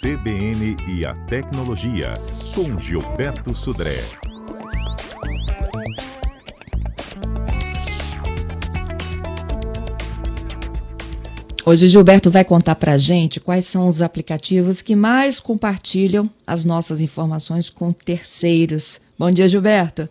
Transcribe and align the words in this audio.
CBN 0.00 0.78
e 0.88 1.04
a 1.04 1.12
Tecnologia, 1.26 2.14
com 2.54 2.78
Gilberto 2.78 3.54
Sudré. 3.54 3.98
Hoje 11.66 11.86
Gilberto 11.86 12.30
vai 12.30 12.46
contar 12.46 12.76
para 12.76 12.92
a 12.92 12.96
gente 12.96 13.38
quais 13.40 13.66
são 13.66 13.88
os 13.88 14.00
aplicativos 14.00 14.80
que 14.80 14.96
mais 14.96 15.38
compartilham 15.38 16.30
as 16.46 16.64
nossas 16.64 17.02
informações 17.02 17.68
com 17.68 17.92
terceiros. 17.92 19.02
Bom 19.18 19.30
dia, 19.30 19.46
Gilberto. 19.48 20.08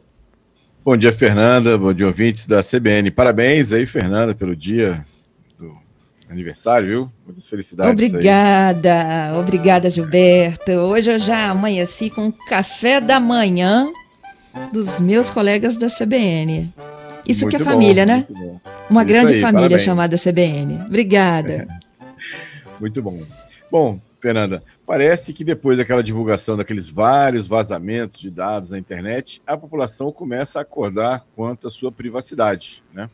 Bom 0.86 0.96
dia, 0.96 1.12
Fernanda. 1.12 1.76
Bom 1.80 1.92
dia, 1.92 2.06
ouvintes 2.06 2.46
da 2.46 2.62
CBN. 2.62 3.10
Parabéns 3.10 3.74
aí, 3.74 3.88
Fernanda, 3.88 4.36
pelo 4.36 4.56
dia 4.56 5.04
aniversário, 6.30 6.88
viu? 6.88 7.12
Muitas 7.26 7.48
felicidades. 7.48 7.92
Obrigada, 7.92 9.32
aí. 9.32 9.38
obrigada, 9.38 9.90
Gilberto. 9.90 10.72
Hoje 10.72 11.12
eu 11.12 11.20
já 11.20 11.50
amanheci 11.50 12.10
com 12.10 12.32
café 12.32 13.02
da 13.02 13.20
manhã 13.20 13.92
dos 14.72 15.02
meus 15.02 15.30
colegas 15.30 15.78
da 15.78 15.88
CBN. 15.88 16.72
Isso 17.28 17.46
muito 17.46 17.58
que 17.58 17.62
é 17.62 17.66
bom, 17.66 17.72
família, 17.72 18.06
né? 18.06 18.26
Uma 18.90 19.02
Isso 19.02 19.08
grande 19.08 19.34
aí, 19.34 19.42
família 19.42 19.70
parabéns. 19.70 19.82
chamada 19.82 20.16
CBN. 20.18 20.86
Obrigada. 20.88 21.68
muito 22.80 23.02
bom. 23.02 23.22
Bom, 23.72 24.00
Fernanda, 24.20 24.64
parece 24.86 25.34
que 25.34 25.44
depois 25.44 25.78
daquela 25.78 26.04
divulgação 26.04 26.58
daqueles 26.58 26.90
vários 26.90 27.48
vazamentos 27.48 28.20
de 28.20 28.30
dados 28.30 28.72
na 28.72 28.80
internet, 28.80 29.42
a 29.46 29.56
população 29.56 30.12
começa 30.12 30.60
a 30.60 30.62
acordar 30.64 31.24
quanto 31.36 31.68
à 31.68 31.70
sua 31.70 31.92
privacidade, 31.92 32.84
né? 32.94 33.10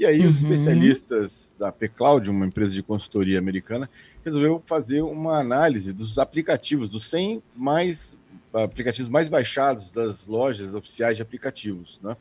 E 0.00 0.06
aí 0.06 0.26
os 0.26 0.42
uhum. 0.42 0.50
especialistas 0.50 1.52
da 1.58 1.70
P-Cloud, 1.70 2.30
uma 2.30 2.46
empresa 2.46 2.72
de 2.72 2.82
consultoria 2.82 3.38
americana, 3.38 3.86
resolveu 4.24 4.58
fazer 4.64 5.02
uma 5.02 5.38
análise 5.38 5.92
dos 5.92 6.18
aplicativos, 6.18 6.88
dos 6.88 7.10
100 7.10 7.42
mais 7.54 8.16
aplicativos 8.50 9.10
mais 9.10 9.28
baixados 9.28 9.90
das 9.90 10.26
lojas 10.26 10.74
oficiais 10.74 11.18
de 11.18 11.22
aplicativos, 11.22 12.00
né? 12.02 12.16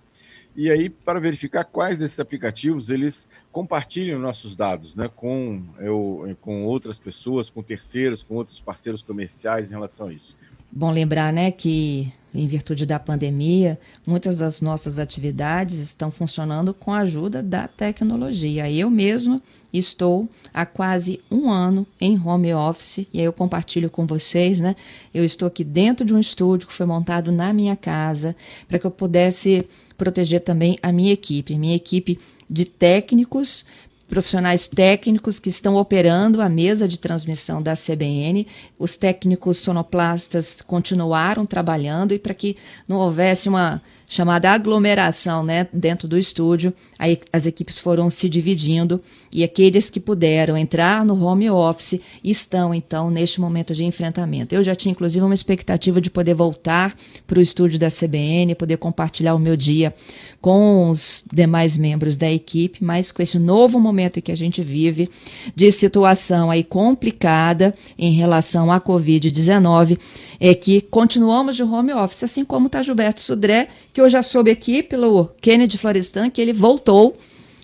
E 0.58 0.70
aí, 0.70 0.90
para 0.90 1.22
verificar 1.22 1.64
quais 1.64 1.98
desses 1.98 2.20
aplicativos 2.20 2.90
eles 2.90 3.30
compartilham 3.50 4.20
nossos 4.20 4.58
dados 4.58 4.94
né, 4.94 5.10
com, 5.16 5.64
eu, 5.80 6.36
com 6.42 6.66
outras 6.66 7.00
pessoas, 7.00 7.50
com 7.50 7.64
terceiros, 7.64 8.22
com 8.24 8.36
outros 8.36 8.60
parceiros 8.60 9.02
comerciais 9.02 9.70
em 9.70 9.76
relação 9.76 10.08
a 10.08 10.14
isso. 10.14 10.36
Bom 10.70 10.92
lembrar 10.92 11.32
né, 11.32 11.50
que, 11.50 12.12
em 12.34 12.46
virtude 12.46 12.86
da 12.86 13.00
pandemia, 13.00 13.80
muitas 14.06 14.38
das 14.38 14.62
nossas 14.62 15.00
atividades 15.00 15.80
estão 15.80 16.12
funcionando 16.12 16.74
com 16.74 16.92
a 16.92 17.00
ajuda 17.00 17.42
da 17.42 17.68
tecnologia. 17.68 18.70
Eu 18.70 18.90
mesmo 18.90 19.42
estou 19.74 20.28
há 20.54 20.66
quase 20.66 21.20
um 21.30 21.50
ano 21.50 21.86
em 22.00 22.20
home 22.20 22.54
office 22.54 23.08
e 23.14 23.20
aí 23.20 23.26
eu 23.26 23.34
compartilho 23.34 23.90
com 23.90 24.06
vocês, 24.06 24.60
né? 24.60 24.76
Eu 25.14 25.24
estou 25.24 25.48
aqui 25.48 25.64
dentro 25.64 26.06
de 26.06 26.14
um 26.14 26.20
estúdio 26.20 26.68
que 26.68 26.74
foi 26.74 26.86
montado 26.86 27.32
na 27.32 27.54
minha 27.54 27.76
casa 27.76 28.36
para 28.68 28.80
que 28.80 28.86
eu 28.86 28.92
pudesse 28.92 29.66
proteger 29.98 30.42
também 30.42 30.78
a 30.82 30.92
minha 30.92 31.14
equipe, 31.14 31.58
minha 31.58 31.76
equipe 31.76 32.20
de 32.50 32.66
técnicos, 32.66 33.66
profissionais 34.10 34.68
técnicos 34.68 35.40
que 35.40 35.48
estão 35.48 35.76
operando 35.76 36.42
a 36.42 36.50
mesa 36.50 36.88
de 36.88 37.00
transmissão 37.00 37.62
da 37.62 37.74
CBN. 37.76 38.46
Os 38.78 38.98
técnicos 38.98 39.60
sonoplastas 39.60 40.62
continuaram 40.62 41.46
trabalhando 41.46 42.14
e 42.14 42.20
para 42.20 42.34
que 42.34 42.58
não 42.88 42.98
houvesse 42.98 43.48
uma 43.48 43.82
chamada 44.12 44.50
aglomeração 44.50 45.44
né, 45.44 45.68
dentro 45.72 46.08
do 46.08 46.18
estúdio. 46.18 46.74
Aí 46.98 47.20
as 47.32 47.46
equipes 47.46 47.78
foram 47.78 48.10
se 48.10 48.28
dividindo 48.28 49.00
e 49.32 49.44
aqueles 49.44 49.92
que 49.92 50.00
puderam 50.00 50.58
entrar 50.58 51.06
no 51.06 51.24
home 51.24 51.48
office 51.48 52.02
estão, 52.24 52.74
então, 52.74 53.12
neste 53.12 53.40
momento 53.40 53.76
de 53.76 53.86
enfrentamento. 53.86 54.56
Eu 54.56 54.64
já 54.64 54.74
tinha, 54.74 54.92
inclusive, 54.92 55.24
uma 55.24 55.36
expectativa 55.36 56.02
de 56.02 56.10
poder 56.10 56.34
voltar 56.34 56.96
para 57.28 57.38
o 57.38 57.42
estúdio 57.42 57.78
da 57.78 57.92
CBN, 57.92 58.56
poder 58.56 58.78
compartilhar 58.78 59.36
o 59.36 59.40
meu 59.40 59.56
dia 59.56 59.94
com 60.42 60.90
os 60.90 61.24
demais 61.32 61.78
membros 61.78 62.16
da 62.16 62.32
equipe, 62.32 62.84
mas 62.84 63.12
com 63.12 63.22
esse 63.22 63.38
novo 63.38 63.80
momento 63.80 64.22
que 64.22 64.32
a 64.32 64.38
gente 64.38 64.62
vive 64.62 65.10
de 65.56 65.72
situação 65.72 66.50
aí 66.50 66.64
complicada 66.64 67.76
em 67.98 68.12
relação 68.12 68.72
à 68.72 68.80
Covid-19, 68.80 70.00
é 70.40 70.54
que 70.54 70.82
continuamos 70.82 71.56
de 71.56 71.64
home 71.64 71.94
office, 71.94 72.24
assim 72.24 72.46
como 72.46 72.68
está 72.68 72.82
Gilberto 72.82 73.22
Sudré, 73.22 73.68
que 73.94 74.00
eu 74.00 74.10
já 74.10 74.22
soube 74.22 74.50
aqui 74.50 74.82
pelo 74.82 75.26
Kennedy 75.42 75.78
Florestan 75.78 76.30
que 76.30 76.42
ele 76.42 76.54
voltou 76.54 77.18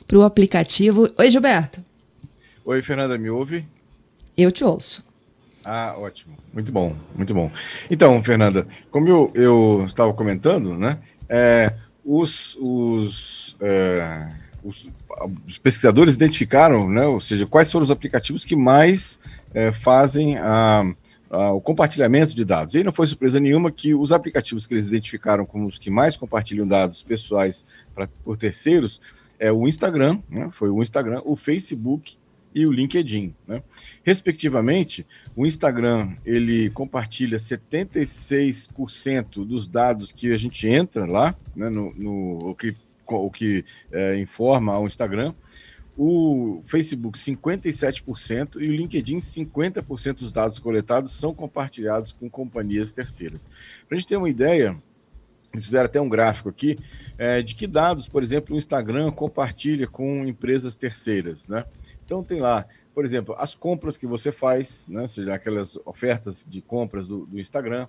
para 0.07 0.17
o 0.17 0.23
aplicativo. 0.23 1.09
Oi, 1.17 1.31
Gilberto. 1.31 1.79
Oi, 2.65 2.81
Fernanda, 2.81 3.17
me 3.17 3.29
ouve? 3.29 3.63
Eu 4.37 4.51
te 4.51 4.63
ouço. 4.63 5.05
Ah, 5.63 5.95
ótimo. 5.97 6.35
Muito 6.53 6.71
bom, 6.71 6.95
muito 7.15 7.33
bom. 7.33 7.49
Então, 7.89 8.21
Fernanda, 8.21 8.67
como 8.91 9.07
eu, 9.07 9.31
eu 9.33 9.83
estava 9.85 10.13
comentando, 10.13 10.77
né? 10.77 10.99
É, 11.27 11.73
os, 12.05 12.55
os, 12.61 13.57
é, 13.59 14.29
os, 14.63 14.87
os, 15.47 15.57
pesquisadores 15.57 16.13
identificaram, 16.13 16.89
né? 16.89 17.05
Ou 17.05 17.19
seja, 17.19 17.47
quais 17.47 17.71
foram 17.71 17.83
os 17.83 17.91
aplicativos 17.91 18.45
que 18.45 18.55
mais 18.55 19.19
é, 19.53 19.71
fazem 19.71 20.37
a 20.37 20.85
uh, 21.29 21.53
o 21.53 21.61
compartilhamento 21.61 22.35
de 22.35 22.45
dados. 22.45 22.73
E 22.73 22.79
aí 22.79 22.83
não 22.83 22.93
foi 22.93 23.07
surpresa 23.07 23.39
nenhuma 23.39 23.71
que 23.71 23.93
os 23.93 24.11
aplicativos 24.11 24.65
que 24.65 24.73
eles 24.73 24.87
identificaram 24.87 25.45
como 25.45 25.65
os 25.65 25.77
que 25.77 25.89
mais 25.89 26.15
compartilham 26.15 26.67
dados 26.67 27.03
pessoais 27.03 27.65
pra, 27.93 28.07
por 28.23 28.37
terceiros 28.37 29.01
é 29.37 29.51
o 29.51 29.67
Instagram, 29.67 30.19
né? 30.29 30.49
foi 30.51 30.69
o 30.69 30.81
Instagram, 30.81 31.21
o 31.25 31.35
Facebook 31.35 32.17
e 32.55 32.65
o 32.65 32.71
LinkedIn. 32.71 33.35
Né? 33.45 33.61
Respectivamente, 34.03 35.05
o 35.35 35.45
Instagram 35.45 36.15
ele 36.25 36.71
compartilha 36.71 37.37
76% 37.37 39.45
dos 39.45 39.67
dados 39.67 40.13
que 40.13 40.31
a 40.31 40.37
gente 40.37 40.65
entra 40.67 41.05
lá, 41.05 41.35
né, 41.53 41.69
no, 41.69 41.93
no 41.93 42.49
o 42.49 42.55
que, 42.55 42.73
o 43.05 43.29
que 43.29 43.65
é, 43.91 44.17
informa 44.17 44.73
ao 44.73 44.87
Instagram 44.87 45.33
o 45.97 46.61
Facebook 46.67 47.17
57% 47.17 48.55
e 48.55 48.67
o 48.67 48.75
LinkedIn 48.75 49.19
50% 49.19 50.15
dos 50.15 50.31
dados 50.31 50.59
coletados 50.59 51.13
são 51.13 51.33
compartilhados 51.33 52.11
com 52.11 52.29
companhias 52.29 52.91
terceiras. 52.91 53.47
Para 53.87 53.95
a 53.95 53.99
gente 53.99 54.09
ter 54.09 54.17
uma 54.17 54.29
ideia, 54.29 54.75
eles 55.53 55.63
fizeram 55.63 55.85
até 55.85 56.01
um 56.01 56.09
gráfico 56.09 56.49
aqui 56.49 56.77
é, 57.17 57.41
de 57.41 57.55
que 57.55 57.65
dados, 57.65 58.09
por 58.09 58.21
exemplo, 58.21 58.55
o 58.55 58.57
Instagram 58.57 59.09
compartilha 59.11 59.87
com 59.87 60.25
empresas 60.25 60.75
terceiras, 60.75 61.47
né? 61.47 61.63
Então 62.05 62.23
tem 62.23 62.39
lá, 62.39 62.65
por 62.93 63.03
exemplo, 63.03 63.35
as 63.37 63.55
compras 63.55 63.97
que 63.97 64.07
você 64.07 64.31
faz, 64.31 64.87
né? 64.87 65.01
Ou 65.01 65.07
seja, 65.07 65.33
aquelas 65.33 65.77
ofertas 65.85 66.45
de 66.47 66.61
compras 66.61 67.07
do, 67.07 67.25
do 67.25 67.39
Instagram, 67.39 67.87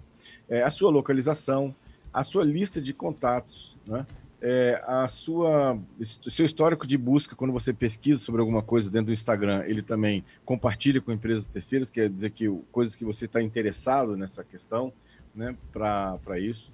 é, 0.48 0.62
a 0.62 0.70
sua 0.70 0.90
localização, 0.90 1.74
a 2.12 2.24
sua 2.24 2.44
lista 2.44 2.80
de 2.80 2.92
contatos, 2.92 3.76
né? 3.86 4.06
é, 4.40 4.82
a 4.86 5.08
sua, 5.08 5.78
seu 6.02 6.44
histórico 6.44 6.86
de 6.86 6.96
busca, 6.96 7.34
quando 7.34 7.52
você 7.52 7.72
pesquisa 7.72 8.20
sobre 8.20 8.40
alguma 8.40 8.62
coisa 8.62 8.90
dentro 8.90 9.06
do 9.06 9.12
Instagram, 9.12 9.64
ele 9.66 9.82
também 9.82 10.24
compartilha 10.44 11.00
com 11.00 11.12
empresas 11.12 11.48
terceiras, 11.48 11.90
quer 11.90 12.08
dizer 12.08 12.30
que 12.30 12.48
coisas 12.70 12.94
que 12.94 13.04
você 13.04 13.24
está 13.24 13.42
interessado 13.42 14.16
nessa 14.16 14.44
questão, 14.44 14.92
né, 15.34 15.56
para 15.72 16.38
isso. 16.38 16.70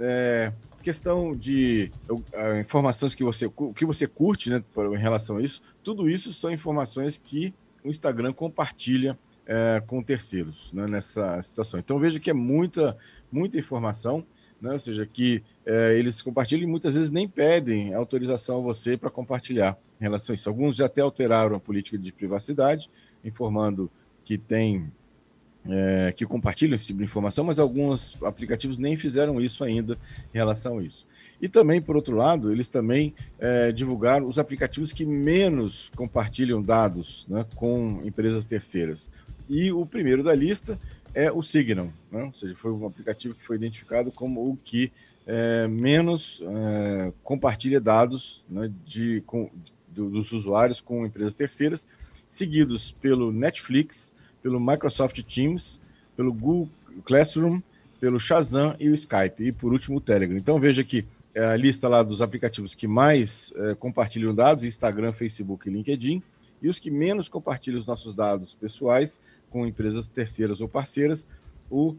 É, 0.00 0.52
questão 0.84 1.34
de 1.34 1.90
uh, 2.10 2.60
informações 2.60 3.14
que 3.14 3.24
você, 3.24 3.50
que 3.74 3.86
você 3.86 4.06
curte 4.06 4.50
né, 4.50 4.62
em 4.92 4.98
relação 4.98 5.38
a 5.38 5.42
isso, 5.42 5.62
tudo 5.82 6.10
isso 6.10 6.30
são 6.32 6.52
informações 6.52 7.16
que 7.16 7.54
o 7.82 7.88
Instagram 7.88 8.34
compartilha 8.34 9.18
é, 9.46 9.82
com 9.86 10.02
terceiros 10.02 10.70
né, 10.74 10.86
nessa 10.86 11.40
situação. 11.42 11.80
Então 11.80 11.98
veja 11.98 12.20
que 12.20 12.28
é 12.28 12.34
muita, 12.34 12.96
muita 13.32 13.58
informação 13.58 14.24
né? 14.60 14.72
ou 14.72 14.78
seja, 14.78 15.06
que 15.06 15.42
é, 15.66 15.98
eles 15.98 16.20
compartilham 16.20 16.64
e 16.64 16.70
muitas 16.70 16.94
vezes 16.94 17.10
nem 17.10 17.26
pedem 17.26 17.94
autorização 17.94 18.58
a 18.58 18.62
você 18.62 18.96
para 18.96 19.10
compartilhar 19.10 19.76
em 20.00 20.04
relação 20.04 20.32
a 20.32 20.36
isso. 20.36 20.48
Alguns 20.48 20.76
já 20.76 20.86
até 20.86 21.00
alteraram 21.00 21.56
a 21.56 21.60
política 21.60 21.96
de 21.96 22.12
privacidade, 22.12 22.90
informando 23.24 23.90
que 24.24 24.38
tem 24.38 24.90
é, 25.68 26.12
que 26.16 26.26
compartilham 26.26 26.74
esse 26.74 26.86
tipo 26.86 26.98
de 26.98 27.04
informação, 27.04 27.44
mas 27.44 27.58
alguns 27.58 28.16
aplicativos 28.22 28.78
nem 28.78 28.96
fizeram 28.96 29.40
isso 29.40 29.64
ainda 29.64 29.96
em 30.32 30.38
relação 30.38 30.78
a 30.78 30.82
isso. 30.82 31.06
E 31.40 31.48
também, 31.48 31.80
por 31.82 31.96
outro 31.96 32.16
lado, 32.16 32.52
eles 32.52 32.68
também 32.68 33.12
é, 33.38 33.72
divulgaram 33.72 34.26
os 34.26 34.38
aplicativos 34.38 34.92
que 34.92 35.04
menos 35.04 35.90
compartilham 35.96 36.62
dados 36.62 37.26
né, 37.28 37.44
com 37.54 38.00
empresas 38.04 38.44
terceiras. 38.44 39.08
E 39.48 39.70
o 39.72 39.84
primeiro 39.84 40.22
da 40.22 40.34
lista 40.34 40.78
é 41.12 41.30
o 41.30 41.42
Signal, 41.42 41.88
né? 42.10 42.24
ou 42.24 42.32
seja, 42.32 42.54
foi 42.54 42.72
um 42.72 42.86
aplicativo 42.86 43.34
que 43.34 43.44
foi 43.44 43.56
identificado 43.56 44.10
como 44.10 44.40
o 44.40 44.56
que 44.56 44.90
é, 45.26 45.66
menos 45.68 46.42
é, 46.42 47.12
compartilha 47.22 47.80
dados 47.80 48.42
né, 48.48 48.70
de, 48.86 49.22
com, 49.26 49.50
dos 49.88 50.32
usuários 50.32 50.80
com 50.80 51.06
empresas 51.06 51.34
terceiras, 51.34 51.86
seguidos 52.26 52.90
pelo 52.90 53.32
Netflix, 53.32 54.12
pelo 54.44 54.60
Microsoft 54.60 55.22
Teams, 55.22 55.80
pelo 56.14 56.30
Google 56.30 56.68
Classroom, 57.02 57.62
pelo 57.98 58.20
Shazam 58.20 58.76
e 58.78 58.90
o 58.90 58.94
Skype, 58.94 59.42
e 59.42 59.50
por 59.50 59.72
último 59.72 59.96
o 59.96 60.00
Telegram. 60.02 60.36
Então 60.36 60.60
veja 60.60 60.84
que 60.84 61.06
é 61.34 61.46
a 61.46 61.56
lista 61.56 61.88
lá 61.88 62.02
dos 62.02 62.20
aplicativos 62.20 62.74
que 62.74 62.86
mais 62.86 63.54
é, 63.56 63.74
compartilham 63.74 64.34
dados, 64.34 64.62
Instagram, 64.62 65.14
Facebook 65.14 65.66
e 65.66 65.72
LinkedIn, 65.72 66.22
e 66.60 66.68
os 66.68 66.78
que 66.78 66.90
menos 66.90 67.26
compartilham 67.26 67.80
os 67.80 67.86
nossos 67.86 68.14
dados 68.14 68.52
pessoais, 68.52 69.18
com 69.50 69.66
empresas 69.66 70.06
terceiras 70.06 70.60
ou 70.60 70.68
parceiras, 70.68 71.26
o, 71.70 71.90
uh, 71.90 71.96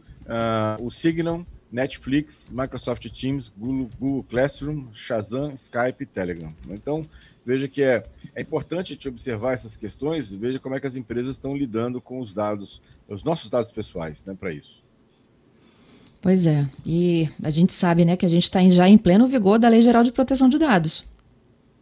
o 0.86 0.92
Signal, 0.92 1.44
Netflix, 1.76 2.50
Microsoft 2.50 3.06
Teams, 3.10 3.52
Google, 3.58 3.90
Google 4.00 4.24
Classroom, 4.24 4.86
Shazam, 4.94 5.54
Skype 5.54 6.02
e 6.02 6.06
Telegram. 6.06 6.54
Então, 6.70 7.06
veja 7.46 7.68
que 7.68 7.84
é, 7.84 8.06
é 8.34 8.42
importante 8.42 8.96
te 8.96 9.10
observar 9.10 9.54
essas 9.54 9.76
questões, 9.76 10.32
veja 10.32 10.58
como 10.58 10.74
é 10.74 10.80
que 10.80 10.88
as 10.88 10.96
empresas 10.96 11.36
estão 11.36 11.56
lidando 11.56 12.00
com 12.00 12.22
os 12.22 12.34
dados, 12.34 12.82
os 13.10 13.26
nossos 13.26 13.50
dados 13.50 13.72
pessoais, 13.72 14.24
né, 14.24 14.34
para 14.40 14.54
isso. 14.54 14.82
Pois 16.22 16.48
é, 16.48 16.66
e 16.86 17.30
a 17.44 17.50
gente 17.50 17.74
sabe, 17.74 18.06
né, 18.06 18.16
que 18.16 18.26
a 18.26 18.30
gente 18.30 18.44
está 18.44 18.68
já 18.70 18.88
em 18.88 18.98
pleno 18.98 19.28
vigor 19.28 19.60
da 19.60 19.68
Lei 19.68 19.82
Geral 19.82 20.04
de 20.04 20.14
Proteção 20.14 20.48
de 20.48 20.58
Dados. 20.58 21.06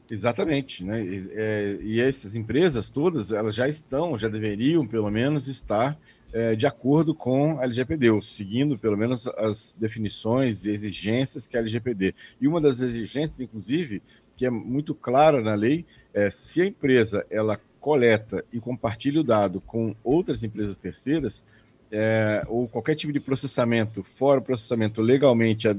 Exatamente, 0.10 0.84
né? 0.84 1.01
E, 1.01 1.30
é, 1.31 1.78
e 1.81 2.01
essas 2.01 2.36
empresas 2.36 2.89
todas, 2.89 3.31
elas 3.31 3.56
já 3.56 3.69
estão, 3.69 4.18
já 4.18 4.28
deveriam 4.28 4.86
pelo 4.86 5.10
menos 5.10 5.48
estar 5.48 5.98
é, 6.33 6.56
de 6.56 6.65
acordo 6.65 7.13
com 7.13 7.59
a 7.59 7.63
LGPD, 7.63 8.07
seguindo 8.21 8.77
pelo 8.77 8.97
menos 8.97 9.27
as 9.27 9.75
definições 9.80 10.65
e 10.65 10.71
exigências 10.71 11.45
que 11.45 11.56
a 11.56 11.59
LGPD. 11.59 12.15
E 12.41 12.47
uma 12.47 12.59
das 12.59 12.81
exigências, 12.81 13.39
inclusive, 13.39 14.01
que 14.35 14.45
é 14.45 14.50
muito 14.50 14.95
clara 14.95 15.41
na 15.41 15.53
lei, 15.53 15.85
é 16.13 16.30
se 16.30 16.62
a 16.62 16.65
empresa 16.65 17.25
ela 17.30 17.59
coleta 17.80 18.44
e 18.51 18.59
compartilha 18.59 19.21
o 19.21 19.24
dado 19.24 19.62
com 19.62 19.95
outras 20.03 20.44
empresas 20.44 20.75
terceiras, 20.75 21.45
é, 21.91 22.44
ou 22.47 22.68
qualquer 22.68 22.95
tipo 22.95 23.13
de 23.13 23.19
processamento 23.19 24.03
fora 24.03 24.39
o 24.39 24.44
processamento 24.44 25.00
legalmente 25.00 25.68
a, 25.68 25.71
a, 25.71 25.75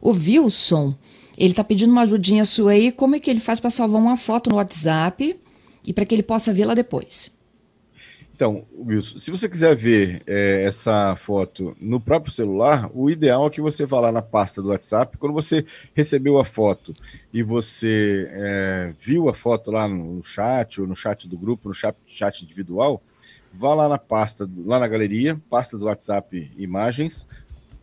O 0.00 0.10
Wilson 0.10 0.94
ele 1.36 1.50
está 1.50 1.64
pedindo 1.64 1.90
uma 1.90 2.02
ajudinha 2.02 2.44
sua 2.44 2.72
aí. 2.72 2.92
Como 2.92 3.16
é 3.16 3.20
que 3.20 3.30
ele 3.30 3.40
faz 3.40 3.60
para 3.60 3.70
salvar 3.70 4.00
uma 4.00 4.16
foto 4.16 4.50
no 4.50 4.56
WhatsApp 4.56 5.36
e 5.84 5.92
para 5.92 6.04
que 6.04 6.14
ele 6.14 6.22
possa 6.22 6.52
vê-la 6.52 6.74
depois? 6.74 7.32
Então, 8.34 8.64
Wilson, 8.76 9.20
se 9.20 9.30
você 9.30 9.48
quiser 9.48 9.76
ver 9.76 10.20
é, 10.26 10.64
essa 10.64 11.14
foto 11.14 11.76
no 11.80 12.00
próprio 12.00 12.32
celular, 12.32 12.90
o 12.92 13.08
ideal 13.08 13.46
é 13.46 13.50
que 13.50 13.60
você 13.60 13.86
vá 13.86 14.00
lá 14.00 14.10
na 14.10 14.20
pasta 14.20 14.60
do 14.60 14.70
WhatsApp. 14.70 15.16
Quando 15.16 15.32
você 15.32 15.64
recebeu 15.94 16.38
a 16.38 16.44
foto 16.44 16.92
e 17.32 17.40
você 17.40 18.28
é, 18.32 18.92
viu 19.00 19.28
a 19.28 19.34
foto 19.34 19.70
lá 19.70 19.86
no 19.86 20.24
chat, 20.24 20.80
ou 20.80 20.88
no 20.88 20.96
chat 20.96 21.28
do 21.28 21.38
grupo, 21.38 21.68
no 21.68 21.74
chat, 21.74 21.94
chat 22.08 22.42
individual, 22.42 23.00
vá 23.54 23.74
lá 23.74 23.88
na 23.88 23.98
pasta, 23.98 24.48
lá 24.64 24.80
na 24.80 24.88
galeria, 24.88 25.38
pasta 25.48 25.78
do 25.78 25.84
WhatsApp 25.84 26.50
Imagens, 26.56 27.24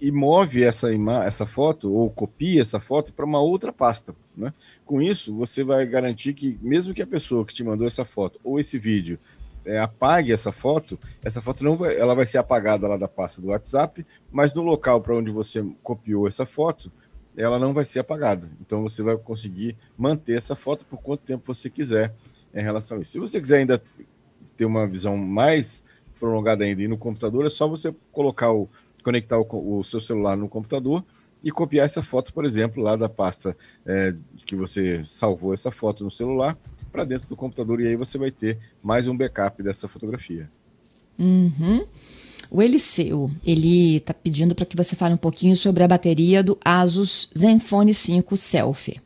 e 0.01 0.11
move 0.11 0.63
essa, 0.63 0.89
essa 1.25 1.45
foto 1.45 1.91
ou 1.91 2.09
copia 2.09 2.61
essa 2.61 2.79
foto 2.79 3.11
para 3.11 3.25
uma 3.25 3.39
outra 3.39 3.73
pasta. 3.73 4.15
Né? 4.35 4.53
Com 4.85 5.01
isso, 5.01 5.33
você 5.35 5.63
vai 5.63 5.85
garantir 5.85 6.33
que, 6.33 6.57
mesmo 6.61 6.93
que 6.93 7.01
a 7.01 7.07
pessoa 7.07 7.45
que 7.45 7.53
te 7.53 7.63
mandou 7.63 7.85
essa 7.85 8.05
foto 8.05 8.39
ou 8.43 8.59
esse 8.59 8.79
vídeo 8.79 9.19
é, 9.65 9.79
apague 9.79 10.31
essa 10.31 10.51
foto, 10.51 10.97
essa 11.23 11.41
foto 11.41 11.63
não 11.63 11.75
vai, 11.75 11.97
ela 11.97 12.15
vai 12.15 12.25
ser 12.25 12.37
apagada 12.37 12.87
lá 12.87 12.97
da 12.97 13.07
pasta 13.07 13.41
do 13.41 13.49
WhatsApp, 13.49 14.05
mas 14.31 14.53
no 14.53 14.61
local 14.61 15.01
para 15.01 15.15
onde 15.15 15.31
você 15.31 15.63
copiou 15.83 16.27
essa 16.27 16.45
foto, 16.45 16.91
ela 17.35 17.59
não 17.59 17.73
vai 17.73 17.85
ser 17.85 17.99
apagada. 17.99 18.47
Então 18.61 18.81
você 18.81 19.03
vai 19.03 19.17
conseguir 19.17 19.75
manter 19.97 20.37
essa 20.37 20.55
foto 20.55 20.85
por 20.85 21.01
quanto 21.01 21.25
tempo 21.25 21.53
você 21.53 21.69
quiser 21.69 22.13
em 22.53 22.61
relação 22.61 22.97
a 22.97 23.01
isso. 23.01 23.11
Se 23.11 23.19
você 23.19 23.39
quiser 23.39 23.57
ainda 23.57 23.81
ter 24.57 24.65
uma 24.65 24.87
visão 24.87 25.17
mais 25.17 25.83
prolongada 26.19 26.63
ainda 26.63 26.81
e 26.81 26.87
no 26.87 26.97
computador, 26.97 27.45
é 27.45 27.49
só 27.49 27.67
você 27.67 27.93
colocar 28.11 28.51
o, 28.51 28.67
conectar 29.03 29.37
o, 29.39 29.79
o, 29.79 29.83
seu 29.83 30.01
celular 30.01 30.35
no 30.35 30.49
computador 30.49 31.03
e 31.43 31.51
copiar 31.51 31.85
essa 31.85 32.03
foto, 32.03 32.33
por 32.33 32.45
exemplo, 32.45 32.83
lá 32.83 32.95
da 32.95 33.07
pasta 33.07 33.55
é, 33.85 34.13
que 34.45 34.55
você 34.55 35.03
salvou 35.03 35.53
essa 35.53 35.71
foto 35.71 36.03
no 36.03 36.11
celular 36.11 36.57
para 36.91 37.05
dentro 37.05 37.27
do 37.29 37.35
computador 37.35 37.79
e 37.79 37.87
aí 37.87 37.95
você 37.95 38.17
vai 38.17 38.31
ter 38.31 38.57
mais 38.83 39.07
um 39.07 39.15
backup 39.15 39.61
dessa 39.61 39.87
fotografia. 39.87 40.49
Uhum. 41.17 41.85
O 42.51 42.61
Eliseu, 42.61 43.29
ele 43.45 43.97
está 43.97 44.13
pedindo 44.13 44.55
para 44.55 44.65
que 44.65 44.75
você 44.75 44.95
fale 44.95 45.13
um 45.13 45.17
pouquinho 45.17 45.55
sobre 45.55 45.83
a 45.83 45.87
bateria 45.87 46.41
do 46.41 46.57
Asus 46.65 47.29
Zenfone 47.37 47.93
5 47.93 48.35
Selfie. 48.35 48.99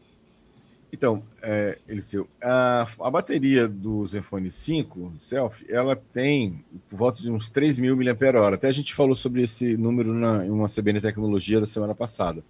Então, 0.94 1.24
é, 1.42 1.80
Eliseu, 1.90 2.30
a, 2.40 2.88
a 3.00 3.10
bateria 3.10 3.68
do 3.68 4.06
Zenfone 4.06 4.52
5 4.52 5.14
Selfie, 5.20 5.66
ela 5.68 5.96
tem 5.96 6.64
por 6.88 6.98
volta 6.98 7.20
de 7.20 7.32
uns 7.32 7.50
3 7.50 7.80
mil 7.80 7.98
mAh. 7.98 8.54
Até 8.54 8.68
a 8.68 8.72
gente 8.72 8.94
falou 8.94 9.16
sobre 9.16 9.42
esse 9.42 9.76
número 9.76 10.14
na, 10.14 10.46
em 10.46 10.52
uma 10.52 10.68
CBN 10.68 11.02
Tecnologia 11.02 11.60
da 11.60 11.66
semana 11.66 11.96
passada. 11.96 12.44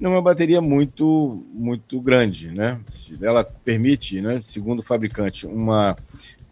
Não 0.00 0.10
é 0.10 0.14
uma 0.16 0.22
bateria 0.22 0.60
muito, 0.60 1.46
muito 1.54 2.00
grande, 2.00 2.48
né? 2.48 2.80
Ela 3.22 3.44
permite, 3.44 4.20
né, 4.20 4.40
segundo 4.40 4.80
o 4.80 4.82
fabricante, 4.82 5.46
uma, 5.46 5.96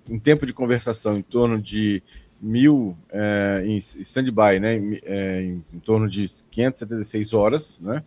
um 0.08 0.20
tempo 0.20 0.46
de 0.46 0.52
conversação 0.52 1.18
em 1.18 1.22
torno 1.22 1.60
de 1.60 2.00
mil 2.40 2.96
é, 3.10 3.64
em 3.66 3.76
stand-by, 3.76 4.60
né, 4.60 5.00
é, 5.02 5.42
em, 5.42 5.64
em 5.74 5.78
torno 5.80 6.08
de 6.08 6.26
576 6.52 7.34
horas, 7.34 7.80
né? 7.80 8.04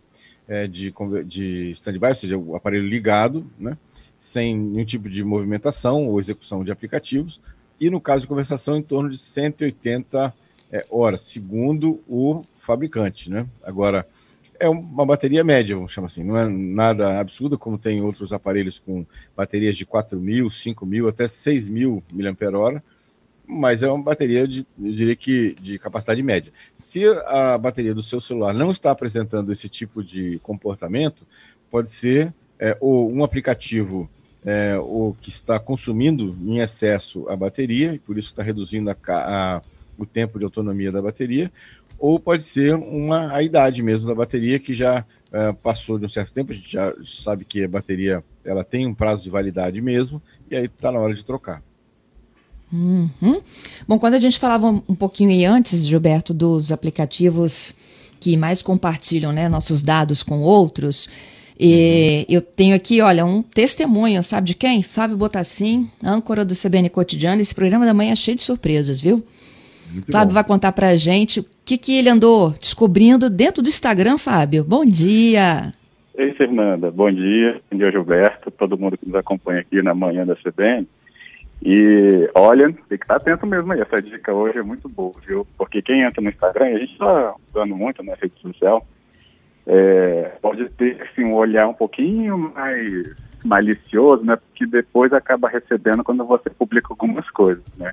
É, 0.48 0.66
de, 0.66 0.92
de 1.26 1.70
stand-by, 1.72 2.08
ou 2.08 2.14
seja, 2.14 2.38
o 2.38 2.56
aparelho 2.56 2.88
ligado, 2.88 3.46
né, 3.58 3.76
sem 4.18 4.56
nenhum 4.56 4.84
tipo 4.84 5.08
de 5.08 5.22
movimentação 5.22 6.08
ou 6.08 6.18
execução 6.18 6.64
de 6.64 6.72
aplicativos, 6.72 7.40
e 7.80 7.90
no 7.90 8.00
caso 8.00 8.22
de 8.22 8.28
conversação, 8.28 8.76
em 8.76 8.82
torno 8.82 9.10
de 9.10 9.18
180 9.18 10.34
é, 10.72 10.86
horas, 10.90 11.20
segundo 11.20 12.00
o 12.08 12.44
fabricante. 12.58 13.30
Né? 13.30 13.46
Agora, 13.62 14.06
é 14.58 14.68
uma 14.68 15.06
bateria 15.06 15.44
média, 15.44 15.76
vamos 15.76 15.92
chamar 15.92 16.08
assim, 16.08 16.24
não 16.24 16.36
é 16.36 16.48
nada 16.48 17.20
absurdo, 17.20 17.56
como 17.56 17.78
tem 17.78 18.00
outros 18.02 18.32
aparelhos 18.32 18.78
com 18.78 19.06
baterias 19.36 19.76
de 19.76 19.86
4 19.86 20.18
mil, 20.18 20.50
5 20.50 20.84
mil, 20.84 21.08
até 21.08 21.28
6 21.28 21.68
mil 21.68 22.02
mAh, 22.10 22.82
mas 23.48 23.82
é 23.82 23.90
uma 23.90 24.02
bateria 24.02 24.46
de, 24.46 24.66
eu 24.78 24.92
diria 24.92 25.16
que 25.16 25.56
de 25.58 25.78
capacidade 25.78 26.22
média. 26.22 26.52
Se 26.76 27.06
a 27.26 27.56
bateria 27.56 27.94
do 27.94 28.02
seu 28.02 28.20
celular 28.20 28.52
não 28.52 28.70
está 28.70 28.90
apresentando 28.90 29.50
esse 29.50 29.68
tipo 29.70 30.04
de 30.04 30.38
comportamento, 30.42 31.26
pode 31.70 31.88
ser 31.88 32.32
é, 32.58 32.76
ou 32.78 33.10
um 33.10 33.24
aplicativo 33.24 34.08
é, 34.44 34.76
ou 34.78 35.14
que 35.14 35.30
está 35.30 35.58
consumindo 35.58 36.36
em 36.42 36.58
excesso 36.58 37.28
a 37.28 37.36
bateria, 37.36 37.94
e 37.94 37.98
por 37.98 38.18
isso 38.18 38.28
está 38.28 38.42
reduzindo 38.42 38.90
a, 38.90 38.96
a, 39.08 39.62
o 39.96 40.04
tempo 40.04 40.38
de 40.38 40.44
autonomia 40.44 40.92
da 40.92 41.00
bateria, 41.00 41.50
ou 41.98 42.20
pode 42.20 42.44
ser 42.44 42.74
uma, 42.74 43.32
a 43.32 43.42
idade 43.42 43.82
mesmo 43.82 44.08
da 44.08 44.14
bateria 44.14 44.58
que 44.58 44.74
já 44.74 45.04
é, 45.32 45.52
passou 45.52 45.98
de 45.98 46.04
um 46.04 46.08
certo 46.08 46.32
tempo, 46.32 46.52
a 46.52 46.54
gente 46.54 46.70
já 46.70 46.94
sabe 47.04 47.44
que 47.44 47.64
a 47.64 47.68
bateria 47.68 48.22
ela 48.44 48.62
tem 48.62 48.86
um 48.86 48.94
prazo 48.94 49.24
de 49.24 49.30
validade 49.30 49.80
mesmo, 49.80 50.22
e 50.50 50.56
aí 50.56 50.66
está 50.66 50.92
na 50.92 50.98
hora 50.98 51.14
de 51.14 51.24
trocar. 51.24 51.62
Uhum. 52.72 53.40
Bom, 53.86 53.98
quando 53.98 54.14
a 54.14 54.20
gente 54.20 54.38
falava 54.38 54.66
um 54.66 54.94
pouquinho 54.94 55.30
aí 55.30 55.44
antes, 55.44 55.86
Gilberto, 55.86 56.34
dos 56.34 56.70
aplicativos 56.70 57.74
que 58.20 58.36
mais 58.36 58.60
compartilham 58.60 59.32
né, 59.32 59.48
nossos 59.48 59.82
dados 59.82 60.22
com 60.22 60.40
outros, 60.42 61.08
e 61.58 62.26
uhum. 62.28 62.36
eu 62.36 62.42
tenho 62.42 62.76
aqui, 62.76 63.00
olha, 63.00 63.24
um 63.24 63.42
testemunho, 63.42 64.22
sabe 64.22 64.48
de 64.48 64.54
quem? 64.54 64.82
Fábio 64.82 65.16
Botassin, 65.16 65.90
âncora 66.04 66.44
do 66.44 66.54
CBN 66.54 66.88
Cotidiano. 66.88 67.40
Esse 67.40 67.54
programa 67.54 67.84
da 67.84 67.92
manhã 67.92 68.12
é 68.12 68.16
cheio 68.16 68.36
de 68.36 68.42
surpresas, 68.42 69.00
viu? 69.00 69.24
Muito 69.92 70.12
Fábio 70.12 70.28
bom. 70.28 70.34
vai 70.34 70.44
contar 70.44 70.72
pra 70.72 70.96
gente 70.96 71.40
o 71.40 71.46
que, 71.64 71.76
que 71.76 71.96
ele 71.96 72.08
andou 72.08 72.50
descobrindo 72.60 73.28
dentro 73.28 73.62
do 73.62 73.68
Instagram, 73.68 74.18
Fábio. 74.18 74.62
Bom 74.62 74.84
dia! 74.84 75.72
Ei, 76.16 76.32
Fernanda, 76.34 76.90
bom 76.90 77.10
dia. 77.10 77.60
Bom 77.70 77.78
dia, 77.78 77.90
Gilberto, 77.90 78.50
todo 78.50 78.78
mundo 78.78 78.96
que 78.98 79.06
nos 79.06 79.14
acompanha 79.14 79.60
aqui 79.60 79.80
na 79.82 79.94
manhã 79.94 80.26
da 80.26 80.36
CBN. 80.36 80.86
E 81.62 82.30
olha, 82.34 82.72
tem 82.88 82.98
que 82.98 83.04
estar 83.04 83.16
atento 83.16 83.46
mesmo 83.46 83.72
aí. 83.72 83.80
Essa 83.80 84.00
dica 84.00 84.32
hoje 84.32 84.58
é 84.58 84.62
muito 84.62 84.88
boa, 84.88 85.14
viu? 85.26 85.46
Porque 85.56 85.82
quem 85.82 86.02
entra 86.02 86.22
no 86.22 86.28
Instagram, 86.28 86.66
a 86.66 86.78
gente 86.78 86.92
está 86.92 87.34
usando 87.52 87.74
muito 87.74 88.02
na 88.02 88.14
rede 88.14 88.34
social, 88.40 88.86
é, 89.66 90.32
pode 90.40 90.68
ter 90.70 91.02
assim, 91.02 91.24
um 91.24 91.34
olhar 91.34 91.68
um 91.68 91.74
pouquinho 91.74 92.52
mais 92.54 93.14
malicioso, 93.44 94.24
né? 94.24 94.36
Porque 94.36 94.66
depois 94.66 95.12
acaba 95.12 95.48
recebendo 95.48 96.04
quando 96.04 96.24
você 96.24 96.48
publica 96.48 96.88
algumas 96.90 97.28
coisas, 97.30 97.64
né? 97.76 97.92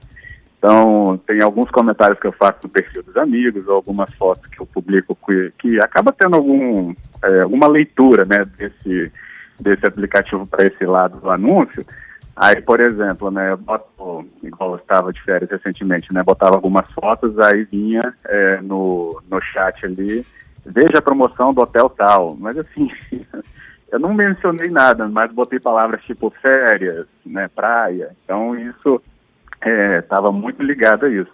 Então, 0.58 1.20
tem 1.28 1.42
alguns 1.42 1.70
comentários 1.70 2.20
que 2.20 2.26
eu 2.26 2.32
faço 2.32 2.60
no 2.64 2.70
perfil 2.70 3.04
dos 3.04 3.16
amigos, 3.18 3.68
ou 3.68 3.76
algumas 3.76 4.12
fotos 4.16 4.48
que 4.48 4.60
eu 4.60 4.66
publico 4.66 5.16
que, 5.26 5.52
que 5.60 5.80
acaba 5.80 6.12
tendo 6.12 6.36
algum, 6.36 6.94
é, 7.24 7.42
alguma 7.42 7.68
leitura, 7.68 8.26
né, 8.26 8.44
desse, 8.58 9.12
desse 9.60 9.86
aplicativo 9.86 10.48
para 10.48 10.66
esse 10.66 10.84
lado 10.86 11.20
do 11.20 11.30
anúncio 11.30 11.86
Aí, 12.36 12.62
por 12.62 12.82
exemplo, 12.82 13.32
né, 13.32 13.54
eu 13.54 13.58
boto, 13.58 14.28
igual 14.44 14.72
eu 14.72 14.76
estava 14.76 15.14
de 15.14 15.22
férias 15.22 15.50
recentemente, 15.50 16.14
né, 16.14 16.22
botava 16.22 16.56
algumas 16.56 16.92
fotos, 16.92 17.40
aí 17.40 17.64
vinha 17.64 18.14
é, 18.26 18.60
no, 18.62 19.22
no 19.32 19.42
chat 19.42 19.86
ali, 19.86 20.26
veja 20.66 20.98
a 20.98 21.02
promoção 21.02 21.54
do 21.54 21.62
hotel 21.62 21.90
tal, 21.90 22.36
mas 22.38 22.58
assim, 22.58 22.92
eu 23.90 24.00
não 24.00 24.14
mencionei 24.14 24.70
nada, 24.70 25.08
mas 25.08 25.32
botei 25.32 25.62
palavras 25.62 26.04
tipo 26.04 26.30
férias, 26.30 27.08
né, 27.26 27.48
praia, 27.48 28.12
então 28.26 28.54
isso 28.54 29.02
estava 30.02 30.28
é, 30.28 30.32
muito 30.32 30.62
ligado 30.62 31.06
a 31.06 31.10
isso. 31.10 31.32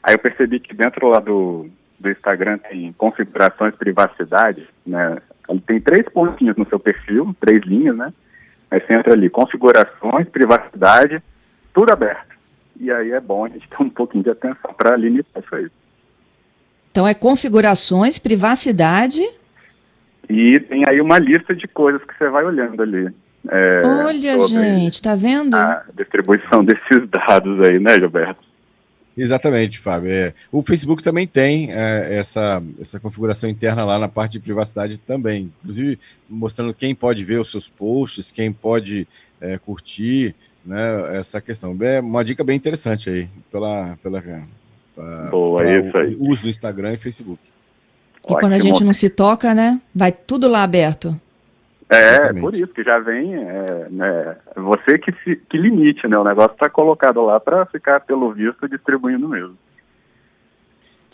Aí 0.00 0.14
eu 0.14 0.18
percebi 0.20 0.60
que 0.60 0.72
dentro 0.72 1.08
lá 1.08 1.18
do, 1.18 1.68
do 1.98 2.08
Instagram 2.08 2.58
tem 2.58 2.92
configurações 2.92 3.74
privacidade, 3.74 4.64
né, 4.86 5.18
ele 5.48 5.60
tem 5.60 5.80
três 5.80 6.08
pontinhos 6.08 6.56
no 6.56 6.68
seu 6.68 6.78
perfil, 6.78 7.34
três 7.40 7.64
linhas, 7.64 7.96
né, 7.96 8.12
Aí 8.70 8.80
você 8.80 8.94
entra 8.94 9.12
ali, 9.12 9.30
configurações, 9.30 10.28
privacidade, 10.28 11.22
tudo 11.72 11.92
aberto. 11.92 12.36
E 12.78 12.90
aí 12.90 13.12
é 13.12 13.20
bom 13.20 13.44
a 13.44 13.48
gente 13.48 13.68
ter 13.68 13.82
um 13.82 13.88
pouquinho 13.88 14.24
de 14.24 14.30
atenção 14.30 14.72
para 14.76 14.96
limitar 14.96 15.42
isso 15.42 15.54
aí. 15.54 15.68
Então 16.90 17.06
é 17.06 17.14
configurações, 17.14 18.18
privacidade. 18.18 19.22
E 20.28 20.58
tem 20.60 20.84
aí 20.86 21.00
uma 21.00 21.18
lista 21.18 21.54
de 21.54 21.68
coisas 21.68 22.02
que 22.02 22.16
você 22.16 22.28
vai 22.28 22.44
olhando 22.44 22.82
ali. 22.82 23.08
É, 23.48 23.82
Olha, 23.84 24.38
gente, 24.38 25.00
tá 25.00 25.14
vendo? 25.14 25.54
A 25.54 25.84
distribuição 25.94 26.64
desses 26.64 27.08
dados 27.08 27.60
aí, 27.60 27.78
né, 27.78 27.94
Gilberto? 27.94 28.40
Exatamente, 29.16 29.78
Fábio. 29.78 30.10
É, 30.10 30.34
o 30.52 30.62
Facebook 30.62 31.02
também 31.02 31.26
tem 31.26 31.72
é, 31.72 32.16
essa, 32.18 32.62
essa 32.80 33.00
configuração 33.00 33.48
interna 33.48 33.84
lá 33.84 33.98
na 33.98 34.08
parte 34.08 34.32
de 34.32 34.40
privacidade 34.40 34.98
também. 34.98 35.50
Inclusive, 35.62 35.98
mostrando 36.28 36.74
quem 36.74 36.94
pode 36.94 37.24
ver 37.24 37.40
os 37.40 37.50
seus 37.50 37.66
posts, 37.66 38.30
quem 38.30 38.52
pode 38.52 39.08
é, 39.40 39.56
curtir, 39.58 40.34
né, 40.64 41.16
essa 41.18 41.40
questão. 41.40 41.74
É 41.80 42.00
uma 42.00 42.24
dica 42.24 42.44
bem 42.44 42.56
interessante 42.56 43.08
aí, 43.08 43.28
pela, 43.50 43.96
pela, 44.02 44.22
pra, 44.94 45.22
Boa, 45.30 45.62
pra 45.62 45.78
isso 45.78 45.96
aí. 45.96 46.16
uso 46.20 46.42
do 46.42 46.48
Instagram 46.48 46.92
e 46.92 46.98
Facebook. 46.98 47.40
E 47.42 48.32
Ótimo. 48.32 48.40
quando 48.40 48.52
a 48.52 48.58
gente 48.58 48.84
não 48.84 48.92
se 48.92 49.08
toca, 49.08 49.54
né, 49.54 49.80
vai 49.94 50.12
tudo 50.12 50.46
lá 50.46 50.62
aberto. 50.62 51.18
É, 51.88 52.08
Exatamente. 52.08 52.40
por 52.40 52.54
isso 52.54 52.66
que 52.68 52.82
já 52.82 52.98
vem, 52.98 53.34
é, 53.34 53.86
né, 53.90 54.36
você 54.56 54.98
que, 54.98 55.12
se, 55.22 55.36
que 55.36 55.56
limite, 55.56 56.08
né? 56.08 56.18
O 56.18 56.24
negócio 56.24 56.52
está 56.52 56.68
colocado 56.68 57.24
lá 57.24 57.38
para 57.38 57.64
ficar, 57.66 58.00
pelo 58.00 58.32
visto, 58.32 58.68
distribuindo 58.68 59.28
mesmo. 59.28 59.56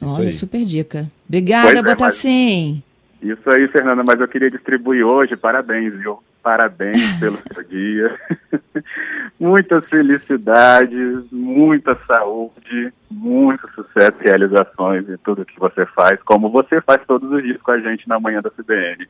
Olha, 0.03 0.33
super 0.33 0.65
dica. 0.65 1.07
Obrigada, 1.29 1.79
é, 1.79 1.83
Botacim. 1.83 2.83
Isso 3.23 3.51
aí, 3.51 3.69
Fernanda, 3.69 4.03
mas 4.03 4.19
eu 4.19 4.27
queria 4.27 4.51
distribuir 4.51 5.07
hoje, 5.07 5.37
parabéns, 5.37 5.95
viu? 5.95 6.19
Parabéns 6.43 7.13
pelo 7.21 7.39
seu 7.53 7.63
dia. 7.63 8.19
Muitas 9.39 9.85
felicidades, 9.89 11.25
muita 11.33 11.97
saúde, 12.07 12.93
muito 13.11 13.69
sucesso 13.75 14.19
e 14.21 14.25
realizações 14.25 15.09
em 15.09 15.17
tudo 15.17 15.45
que 15.45 15.59
você 15.59 15.85
faz, 15.85 16.23
como 16.23 16.49
você 16.49 16.81
faz 16.81 17.03
todos 17.07 17.31
os 17.31 17.43
dias 17.43 17.61
com 17.61 17.73
a 17.73 17.81
gente 17.81 18.09
na 18.09 18.21
manhã 18.21 18.41
da 18.41 18.51
CBN. 18.51 19.09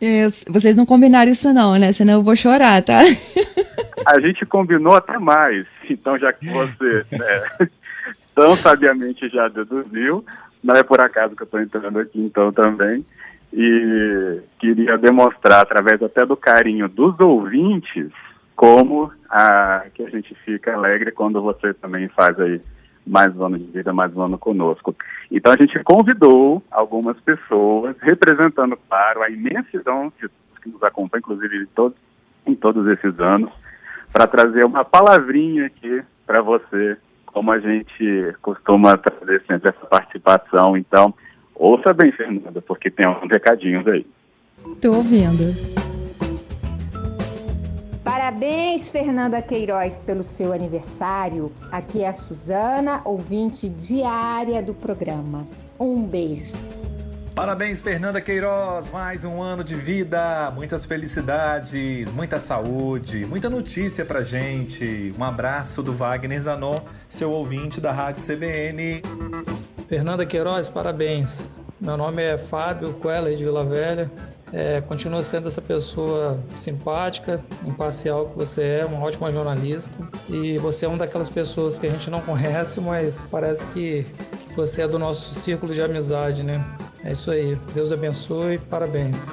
Isso. 0.00 0.44
Vocês 0.48 0.76
não 0.76 0.86
combinaram 0.86 1.30
isso 1.30 1.52
não, 1.52 1.76
né? 1.76 1.92
Senão 1.92 2.14
eu 2.14 2.22
vou 2.22 2.36
chorar, 2.36 2.82
tá? 2.82 3.00
A 4.06 4.20
gente 4.20 4.46
combinou 4.46 4.94
até 4.94 5.18
mais. 5.18 5.66
Então, 5.90 6.18
já 6.18 6.32
que 6.32 6.48
você 6.48 7.04
né, 7.10 7.68
tão 8.34 8.56
sabiamente 8.56 9.28
já 9.28 9.48
deduziu, 9.48 10.24
não 10.62 10.74
é 10.76 10.82
por 10.82 11.00
acaso 11.00 11.34
que 11.34 11.42
eu 11.42 11.46
estou 11.46 11.60
entrando 11.60 11.98
aqui 11.98 12.20
então 12.20 12.52
também, 12.52 13.04
e 13.52 14.40
queria 14.58 14.96
demonstrar, 14.98 15.62
através 15.62 16.02
até 16.02 16.24
do 16.24 16.36
carinho 16.36 16.88
dos 16.88 17.18
ouvintes, 17.18 18.10
como 18.54 19.10
a, 19.30 19.84
que 19.94 20.02
a 20.02 20.10
gente 20.10 20.34
fica 20.34 20.74
alegre 20.74 21.10
quando 21.10 21.40
você 21.40 21.72
também 21.72 22.08
faz 22.08 22.38
aí 22.38 22.60
mais 23.08 23.34
um 23.36 23.46
ano 23.46 23.58
de 23.58 23.64
vida, 23.64 23.92
mais 23.92 24.14
um 24.16 24.22
ano 24.22 24.38
conosco. 24.38 24.94
Então 25.30 25.52
a 25.52 25.56
gente 25.56 25.78
convidou 25.82 26.62
algumas 26.70 27.18
pessoas, 27.20 27.96
representando, 28.00 28.78
claro, 28.88 29.22
a 29.22 29.30
imensidão 29.30 30.12
de 30.20 30.28
que 30.62 30.68
nos 30.68 30.82
acompanha, 30.82 31.20
inclusive 31.20 31.62
em 31.62 31.66
todos, 31.66 31.98
em 32.46 32.54
todos 32.54 32.86
esses 32.86 33.18
anos, 33.20 33.50
para 34.12 34.26
trazer 34.26 34.64
uma 34.64 34.84
palavrinha 34.84 35.66
aqui 35.66 36.02
para 36.26 36.42
você, 36.42 36.96
como 37.26 37.50
a 37.52 37.58
gente 37.58 38.34
costuma 38.42 38.96
trazer 38.96 39.42
sempre 39.46 39.70
essa 39.70 39.86
participação. 39.86 40.76
Então, 40.76 41.14
ouça 41.54 41.92
bem, 41.92 42.12
Fernanda, 42.12 42.60
porque 42.60 42.90
tem 42.90 43.06
uns 43.06 43.30
recadinhos 43.30 43.86
aí. 43.86 44.06
Estou 44.66 44.96
ouvindo. 44.96 45.87
Parabéns, 48.38 48.88
Fernanda 48.88 49.42
Queiroz, 49.42 49.98
pelo 49.98 50.22
seu 50.22 50.52
aniversário. 50.52 51.52
Aqui 51.72 52.04
é 52.04 52.08
a 52.08 52.12
Suzana, 52.14 53.02
ouvinte 53.04 53.68
diária 53.68 54.62
do 54.62 54.72
programa. 54.72 55.44
Um 55.76 56.04
beijo. 56.04 56.54
Parabéns, 57.34 57.80
Fernanda 57.80 58.20
Queiroz, 58.20 58.92
mais 58.92 59.24
um 59.24 59.42
ano 59.42 59.64
de 59.64 59.74
vida, 59.74 60.52
muitas 60.52 60.86
felicidades, 60.86 62.12
muita 62.12 62.38
saúde, 62.38 63.26
muita 63.26 63.50
notícia 63.50 64.04
pra 64.04 64.22
gente. 64.22 65.12
Um 65.18 65.24
abraço 65.24 65.82
do 65.82 65.92
Wagner 65.92 66.40
Zanon, 66.40 66.78
seu 67.08 67.32
ouvinte 67.32 67.80
da 67.80 67.90
Rádio 67.90 68.24
CBN. 68.24 69.02
Fernanda 69.88 70.24
Queiroz, 70.24 70.68
parabéns. 70.68 71.48
Meu 71.80 71.96
nome 71.96 72.22
é 72.22 72.38
Fábio 72.38 72.94
Queller 72.94 73.36
de 73.36 73.42
Vila 73.42 73.64
Velha. 73.64 74.08
É, 74.52 74.80
continua 74.80 75.22
sendo 75.22 75.48
essa 75.48 75.60
pessoa 75.60 76.38
simpática, 76.56 77.40
imparcial 77.66 78.26
que 78.26 78.36
você 78.36 78.62
é, 78.62 78.84
uma 78.84 79.04
ótima 79.04 79.30
jornalista. 79.32 79.92
E 80.28 80.58
você 80.58 80.86
é 80.86 80.88
uma 80.88 80.98
daquelas 80.98 81.28
pessoas 81.28 81.78
que 81.78 81.86
a 81.86 81.90
gente 81.90 82.10
não 82.10 82.20
conhece, 82.20 82.80
mas 82.80 83.22
parece 83.30 83.64
que, 83.66 84.06
que 84.48 84.54
você 84.56 84.82
é 84.82 84.88
do 84.88 84.98
nosso 84.98 85.34
círculo 85.34 85.72
de 85.74 85.82
amizade, 85.82 86.42
né? 86.42 86.64
É 87.04 87.12
isso 87.12 87.30
aí. 87.30 87.56
Deus 87.74 87.92
abençoe. 87.92 88.58
Parabéns. 88.58 89.32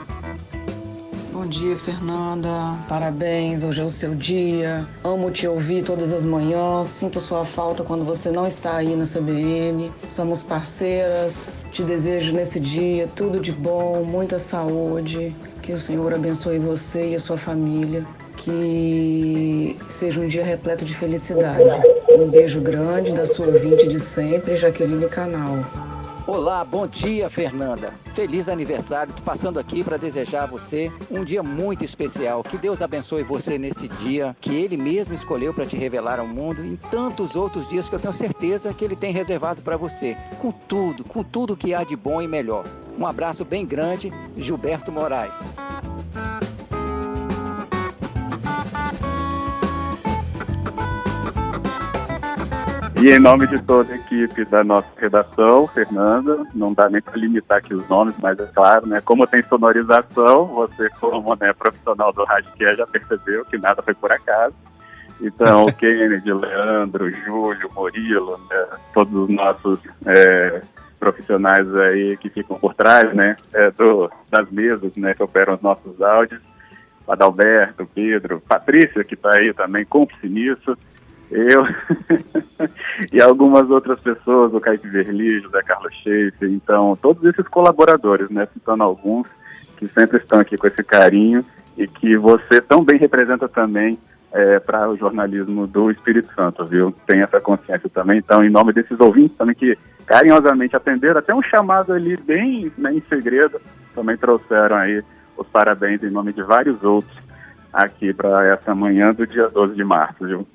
Bom 1.46 1.50
dia, 1.50 1.78
Fernanda. 1.78 2.50
Parabéns, 2.90 3.64
hoje 3.64 3.80
é 3.80 3.84
o 3.84 3.90
seu 3.90 4.16
dia. 4.16 4.84
Amo 5.04 5.30
te 5.30 5.48
ouvir 5.48 5.84
todas 5.84 6.12
as 6.12 6.26
manhãs. 6.26 6.88
Sinto 6.88 7.22
sua 7.22 7.46
falta 7.46 7.84
quando 7.84 8.04
você 8.04 8.32
não 8.32 8.48
está 8.48 8.78
aí 8.78 8.96
na 8.96 9.04
CBN. 9.06 9.92
Somos 10.10 10.42
parceiras. 10.42 11.52
Te 11.72 11.84
desejo 11.84 12.34
nesse 12.34 12.60
dia 12.60 13.08
tudo 13.16 13.40
de 13.40 13.52
bom, 13.52 14.04
muita 14.04 14.40
saúde. 14.40 15.36
Que 15.62 15.72
o 15.72 15.80
Senhor 15.80 16.16
abençoe 16.16 16.58
você 16.58 17.12
e 17.12 17.16
a 17.16 17.20
sua 17.20 17.38
família. 17.38 18.04
Que 18.38 19.78
seja 19.88 20.20
um 20.20 20.28
dia 20.28 20.44
repleto 20.44 20.84
de 20.84 20.96
felicidade. 20.96 21.62
Um 22.10 22.28
beijo 22.28 22.60
grande 22.60 23.12
da 23.12 23.28
sua 23.28 23.46
ouvinte 23.46 23.88
de 23.88 24.00
sempre, 24.00 24.56
Jaqueline 24.56 25.08
Canal. 25.10 25.64
Olá, 26.28 26.64
bom 26.64 26.88
dia, 26.88 27.30
Fernanda. 27.30 27.94
Feliz 28.16 28.50
aniversário. 28.50 29.14
Tô 29.14 29.22
passando 29.22 29.60
aqui 29.60 29.84
para 29.84 29.96
desejar 29.96 30.46
a 30.46 30.48
você 30.48 30.92
um 31.12 31.24
dia 31.24 31.44
muito 31.44 31.86
especial. 31.86 32.42
Que 32.42 32.58
Deus 32.58 32.82
abençoe 32.82 33.22
você 33.22 33.60
nesse 33.60 33.88
dia 33.88 34.36
que 34.42 34.52
ele 34.52 34.76
mesmo 34.76 35.14
escolheu 35.14 35.54
para 35.54 35.68
te 35.68 35.78
revelar 35.78 36.20
ao 36.20 36.26
mundo 36.26 36.66
e 36.66 36.78
tantos 36.90 37.36
outros 37.36 37.70
dias 37.70 37.88
que 37.88 37.94
eu 37.94 38.00
tenho 38.00 38.12
certeza 38.12 38.74
que 38.74 38.84
ele 38.84 38.96
tem 38.96 39.14
reservado 39.14 39.62
para 39.62 39.78
você, 39.78 40.18
com 40.40 40.52
tudo, 40.52 41.04
com 41.04 41.24
tudo 41.24 41.56
que 41.56 41.76
há 41.76 41.84
de 41.84 41.96
bom 41.96 42.20
e 42.20 42.28
melhor. 42.28 42.66
Um 42.98 43.06
abraço 43.06 43.46
bem 43.46 43.64
grande, 43.64 44.12
Gilberto 44.36 44.92
Moraes. 44.92 45.36
E 53.02 53.12
em 53.12 53.20
nome 53.20 53.46
de 53.48 53.62
toda 53.62 53.94
a 53.94 53.96
equipe 53.98 54.46
da 54.46 54.64
nossa 54.64 54.88
redação, 54.98 55.68
Fernanda, 55.68 56.46
não 56.54 56.74
dá 56.74 56.90
nem 56.90 57.02
para 57.02 57.18
limitar 57.18 57.58
aqui 57.58 57.74
os 57.74 57.88
nomes, 57.90 58.16
mas 58.22 58.40
é 58.40 58.46
claro, 58.46 58.88
né? 58.88 59.02
Como 59.02 59.28
tem 59.28 59.44
sonorização, 59.44 60.46
você 60.46 60.90
como 61.02 61.36
né, 61.36 61.52
profissional 61.54 62.14
do 62.14 62.24
rádio 62.24 62.52
que 62.56 62.64
é, 62.64 62.74
já 62.74 62.88
percebeu 62.88 63.44
que 63.46 63.58
nada 63.58 63.82
foi 63.82 63.94
por 63.94 64.12
acaso. 64.12 64.56
Então, 65.22 65.64
o 65.64 65.72
Kennedy, 65.76 66.32
Leandro, 66.32 67.12
Júlio, 67.12 67.70
Murilo, 67.76 68.40
né, 68.50 68.66
todos 68.94 69.14
os 69.14 69.30
nossos 69.30 69.80
é, 70.06 70.62
profissionais 71.00 71.76
aí 71.76 72.18
que 72.18 72.30
ficam 72.30 72.58
por 72.58 72.74
trás, 72.74 73.14
né, 73.14 73.36
é, 73.54 73.72
do, 73.72 74.10
das 74.30 74.50
mesas, 74.50 74.96
né, 74.96 75.14
que 75.14 75.22
operam 75.22 75.54
os 75.56 75.62
nossos 75.62 76.02
áudios, 76.02 76.42
Adalberto, 77.08 77.88
Pedro, 77.94 78.42
Patrícia, 78.42 79.04
que 79.04 79.14
está 79.14 79.34
aí 79.34 79.54
também, 79.54 79.86
cúmplice 79.86 80.28
nisso, 80.28 80.78
eu 81.32 81.66
e 83.12 83.22
algumas 83.22 83.70
outras 83.70 84.00
pessoas, 84.00 84.54
o 84.54 84.60
Caio 84.60 84.80
Verli, 84.84 85.40
José 85.40 85.62
Carlos 85.64 85.94
Schaefer, 85.96 86.50
então 86.50 86.98
todos 87.02 87.24
esses 87.24 87.48
colaboradores, 87.48 88.30
né, 88.30 88.48
citando 88.54 88.84
alguns 88.84 89.28
que 89.78 89.88
sempre 89.88 90.18
estão 90.18 90.40
aqui 90.40 90.58
com 90.58 90.68
esse 90.68 90.84
carinho 90.84 91.44
e 91.78 91.88
que 91.88 92.16
você 92.18 92.62
tão 92.62 92.84
bem 92.84 92.98
representa 92.98 93.48
também 93.48 93.98
é, 94.32 94.60
para 94.60 94.90
o 94.90 94.98
jornalismo 94.98 95.66
do 95.66 95.92
Espírito 95.92 96.34
Santo, 96.34 96.66
viu? 96.66 96.94
Tem 97.06 97.22
essa 97.22 97.40
consciência 97.40 97.90
também, 97.90 98.20
então 98.20 98.44
em 98.44 98.50
nome 98.50 98.74
desses 98.74 99.00
ouvintes 99.00 99.38
também 99.38 99.56
que 99.56 99.78
carinhosamente 100.06 100.76
atenderam, 100.76 101.20
até 101.20 101.34
um 101.34 101.42
chamado 101.42 101.94
ali 101.94 102.16
bem 102.18 102.72
né, 102.78 102.94
em 102.94 103.02
segredo, 103.02 103.60
também 103.94 104.18
trouxeram 104.18 104.76
aí 104.76 105.04
os 105.38 105.48
parabéns 105.48 106.04
em 106.04 106.10
nome 106.10 106.32
de 106.32 106.44
vários 106.44 106.84
outros 106.84 107.18
aqui 107.74 108.14
para 108.14 108.46
essa 108.46 108.74
manhã 108.74 109.14
do 109.14 109.28
dia 109.28 109.50
12 109.50 109.76
de 109.76 109.84
março, 109.84 110.26
viu? 110.26 110.48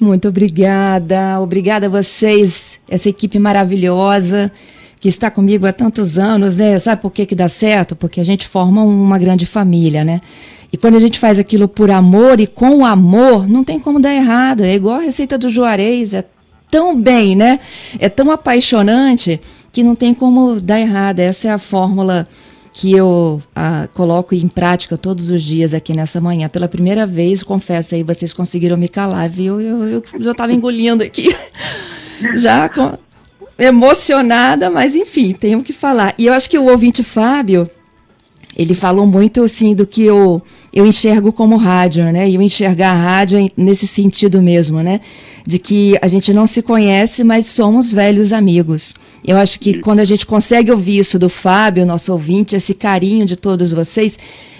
Muito 0.00 0.28
obrigada, 0.28 1.38
obrigada 1.40 1.86
a 1.86 1.90
vocês, 1.90 2.80
essa 2.88 3.10
equipe 3.10 3.38
maravilhosa 3.38 4.50
que 4.98 5.08
está 5.08 5.30
comigo 5.30 5.66
há 5.66 5.72
tantos 5.72 6.18
anos, 6.18 6.56
né? 6.56 6.78
Sabe 6.78 7.02
por 7.02 7.10
que, 7.10 7.26
que 7.26 7.34
dá 7.34 7.48
certo? 7.48 7.94
Porque 7.94 8.18
a 8.18 8.24
gente 8.24 8.46
forma 8.46 8.82
uma 8.82 9.18
grande 9.18 9.44
família, 9.44 10.02
né? 10.02 10.22
E 10.72 10.76
quando 10.76 10.96
a 10.96 11.00
gente 11.00 11.18
faz 11.18 11.38
aquilo 11.38 11.68
por 11.68 11.90
amor 11.90 12.40
e 12.40 12.46
com 12.46 12.84
amor, 12.84 13.46
não 13.46 13.62
tem 13.62 13.78
como 13.78 14.00
dar 14.00 14.14
errado. 14.14 14.62
É 14.62 14.74
igual 14.74 14.96
a 14.96 15.02
receita 15.02 15.36
do 15.36 15.50
Juarez, 15.50 16.14
é 16.14 16.24
tão 16.70 16.98
bem, 16.98 17.36
né? 17.36 17.60
É 17.98 18.08
tão 18.08 18.30
apaixonante 18.30 19.38
que 19.72 19.82
não 19.82 19.94
tem 19.94 20.14
como 20.14 20.60
dar 20.60 20.80
errado. 20.80 21.18
Essa 21.18 21.48
é 21.48 21.50
a 21.50 21.58
fórmula 21.58 22.26
que 22.72 22.92
eu 22.92 23.42
ah, 23.54 23.88
coloco 23.94 24.34
em 24.34 24.48
prática 24.48 24.96
todos 24.96 25.30
os 25.30 25.42
dias 25.42 25.74
aqui 25.74 25.94
nessa 25.94 26.20
manhã. 26.20 26.48
Pela 26.48 26.68
primeira 26.68 27.06
vez, 27.06 27.42
confesso 27.42 27.94
aí, 27.94 28.02
vocês 28.02 28.32
conseguiram 28.32 28.76
me 28.76 28.88
calar, 28.88 29.28
viu? 29.28 29.60
Eu, 29.60 29.88
eu, 29.88 30.04
já 30.20 30.30
estava 30.30 30.52
engolindo 30.52 31.02
aqui, 31.02 31.34
já 32.36 32.68
com, 32.68 32.96
emocionada, 33.58 34.70
mas 34.70 34.94
enfim, 34.94 35.32
tenho 35.32 35.62
que 35.62 35.72
falar. 35.72 36.14
E 36.16 36.26
eu 36.26 36.32
acho 36.32 36.48
que 36.48 36.58
o 36.58 36.70
ouvinte 36.70 37.02
Fábio, 37.02 37.68
ele 38.56 38.74
falou 38.74 39.06
muito 39.06 39.42
assim 39.42 39.74
do 39.74 39.86
que 39.86 40.04
eu, 40.04 40.42
eu 40.72 40.86
enxergo 40.86 41.32
como 41.32 41.56
rádio, 41.56 42.04
né? 42.12 42.28
E 42.28 42.36
eu 42.36 42.42
enxergar 42.42 42.92
a 42.92 42.94
rádio 42.94 43.38
nesse 43.56 43.86
sentido 43.86 44.40
mesmo, 44.40 44.82
né? 44.82 45.00
De 45.44 45.58
que 45.58 45.98
a 46.00 46.06
gente 46.06 46.32
não 46.32 46.46
se 46.46 46.62
conhece, 46.62 47.24
mas 47.24 47.46
somos 47.46 47.92
velhos 47.92 48.32
amigos. 48.32 48.94
Eu 49.26 49.36
acho 49.36 49.58
que 49.58 49.80
quando 49.80 50.00
a 50.00 50.04
gente 50.04 50.24
consegue 50.24 50.70
ouvir 50.70 50.98
isso 50.98 51.18
do 51.18 51.28
Fábio, 51.28 51.84
nosso 51.84 52.12
ouvinte, 52.12 52.54
esse 52.54 52.74
carinho 52.74 53.26
de 53.26 53.36
todos 53.36 53.72
vocês, 53.72 54.18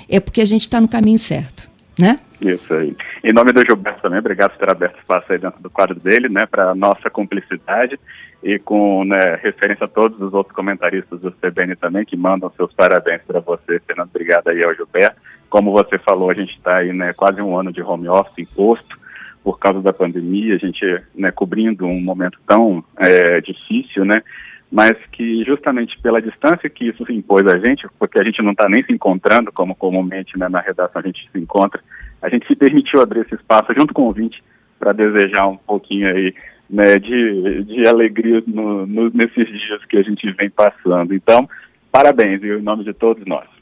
é 0.09 0.19
porque 0.19 0.41
a 0.41 0.47
gente 0.47 0.63
está 0.63 0.81
no 0.81 0.89
caminho 0.89 1.19
certo, 1.19 1.69
né? 1.97 2.19
Isso 2.41 2.73
aí. 2.73 2.97
Em 3.23 3.33
nome 3.33 3.53
do 3.53 3.65
Gilberto 3.65 4.01
também, 4.01 4.19
obrigado 4.19 4.53
por 4.53 4.59
ter 4.59 4.71
aberto 4.71 4.99
espaço 4.99 5.33
aí 5.33 5.39
dentro 5.39 5.63
do 5.63 5.71
quadro 5.71 6.01
dele, 6.01 6.29
né, 6.29 6.47
para 6.47 6.75
nossa 6.75 7.11
cumplicidade 7.11 8.01
e 8.43 8.59
com 8.59 9.05
né, 9.05 9.39
referência 9.43 9.85
a 9.85 9.89
todos 9.89 10.21
os 10.21 10.33
outros 10.33 10.57
comentaristas 10.57 11.21
do 11.21 11.31
CBN 11.31 11.77
também, 11.77 12.07
que 12.07 12.17
mandam 12.17 12.51
seus 12.57 12.73
parabéns 12.73 13.21
para 13.27 13.41
você, 13.41 13.79
Fernando. 13.87 14.09
Obrigado 14.09 14.49
aí 14.49 14.65
ao 14.65 14.75
Gilberto. 14.75 15.21
Como 15.51 15.73
você 15.73 15.99
falou, 15.99 16.31
a 16.31 16.35
gente 16.35 16.55
está 16.57 16.77
aí 16.77 16.93
né, 16.93 17.13
quase 17.13 17.43
um 17.43 17.59
ano 17.59 17.73
de 17.73 17.83
home 17.83 18.09
office 18.09 18.39
imposto 18.39 18.99
por 19.43 19.59
causa 19.59 19.83
da 19.83 19.93
pandemia, 19.93 20.55
a 20.55 20.59
gente 20.59 20.85
né, 21.15 21.33
cobrindo 21.33 21.87
um 21.87 22.01
momento 22.01 22.39
tão 22.47 22.85
é, 22.97 23.41
difícil, 23.41 24.05
né? 24.05 24.23
Mas 24.71 24.97
que 25.11 25.43
justamente 25.45 25.99
pela 25.99 26.23
distância 26.23 26.71
que 26.71 26.89
isso 26.89 27.11
impôs 27.11 27.47
a 27.49 27.59
gente, 27.59 27.89
porque 27.99 28.21
a 28.21 28.23
gente 28.23 28.41
não 28.41 28.53
está 28.53 28.69
nem 28.69 28.85
se 28.85 28.93
encontrando 28.93 29.51
como 29.51 29.75
comumente 29.75 30.39
né, 30.39 30.49
na 30.49 30.61
redação 30.61 31.03
a 31.03 31.05
gente 31.05 31.29
se 31.29 31.39
encontra, 31.39 31.81
a 32.23 32.29
gente 32.29 32.47
se 32.47 32.55
permitiu 32.55 33.01
abrir 33.01 33.21
esse 33.21 33.35
espaço 33.35 33.75
junto 33.75 33.93
com 33.93 34.03
o 34.03 34.07
ouvinte 34.07 34.43
para 34.79 34.93
desejar 34.93 35.49
um 35.49 35.57
pouquinho 35.57 36.09
aí 36.09 36.33
né, 36.69 36.99
de, 36.99 37.65
de 37.65 37.87
alegria 37.89 38.41
no, 38.47 38.87
no, 38.87 39.11
nesses 39.11 39.49
dias 39.49 39.85
que 39.87 39.97
a 39.97 40.03
gente 40.03 40.31
vem 40.33 40.49
passando. 40.49 41.13
Então, 41.13 41.49
parabéns 41.91 42.45
em 42.45 42.63
nome 42.63 42.85
de 42.85 42.93
todos 42.93 43.27
nós. 43.27 43.60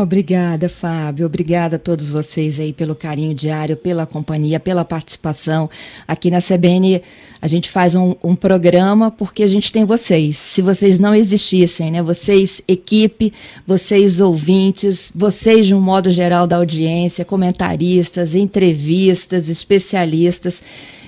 Obrigada, 0.00 0.68
Fábio. 0.68 1.26
Obrigada 1.26 1.74
a 1.74 1.78
todos 1.78 2.08
vocês 2.08 2.60
aí 2.60 2.72
pelo 2.72 2.94
carinho 2.94 3.34
diário, 3.34 3.76
pela 3.76 4.06
companhia, 4.06 4.60
pela 4.60 4.84
participação. 4.84 5.68
Aqui 6.06 6.30
na 6.30 6.38
CBN 6.40 7.02
a 7.42 7.48
gente 7.48 7.68
faz 7.68 7.96
um, 7.96 8.14
um, 8.22 8.36
programa 8.36 9.10
porque 9.10 9.42
a 9.42 9.46
gente 9.48 9.72
tem 9.72 9.84
vocês. 9.84 10.36
Se 10.38 10.62
vocês 10.62 11.00
não 11.00 11.16
existissem, 11.16 11.90
né? 11.90 12.00
Vocês, 12.00 12.62
equipe, 12.68 13.32
vocês 13.66 14.20
ouvintes, 14.20 15.10
vocês 15.12 15.66
de 15.66 15.74
um 15.74 15.80
modo 15.80 16.12
geral 16.12 16.46
da 16.46 16.58
audiência, 16.58 17.24
comentaristas, 17.24 18.36
entrevistas, 18.36 19.48
especialistas, 19.48 20.62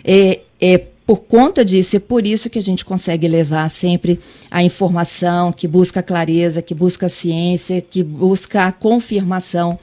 é, 0.04 0.40
é 0.60 0.78
por 1.10 1.24
conta 1.24 1.64
disso, 1.64 1.96
é 1.96 1.98
por 1.98 2.24
isso 2.24 2.48
que 2.48 2.56
a 2.56 2.62
gente 2.62 2.84
consegue 2.84 3.26
levar 3.26 3.68
sempre 3.68 4.20
a 4.48 4.62
informação, 4.62 5.50
que 5.50 5.66
busca 5.66 6.04
clareza, 6.04 6.62
que 6.62 6.72
busca 6.72 7.08
ciência, 7.08 7.82
que 7.82 8.00
busca 8.00 8.66
a 8.66 8.70
confirmação 8.70 9.76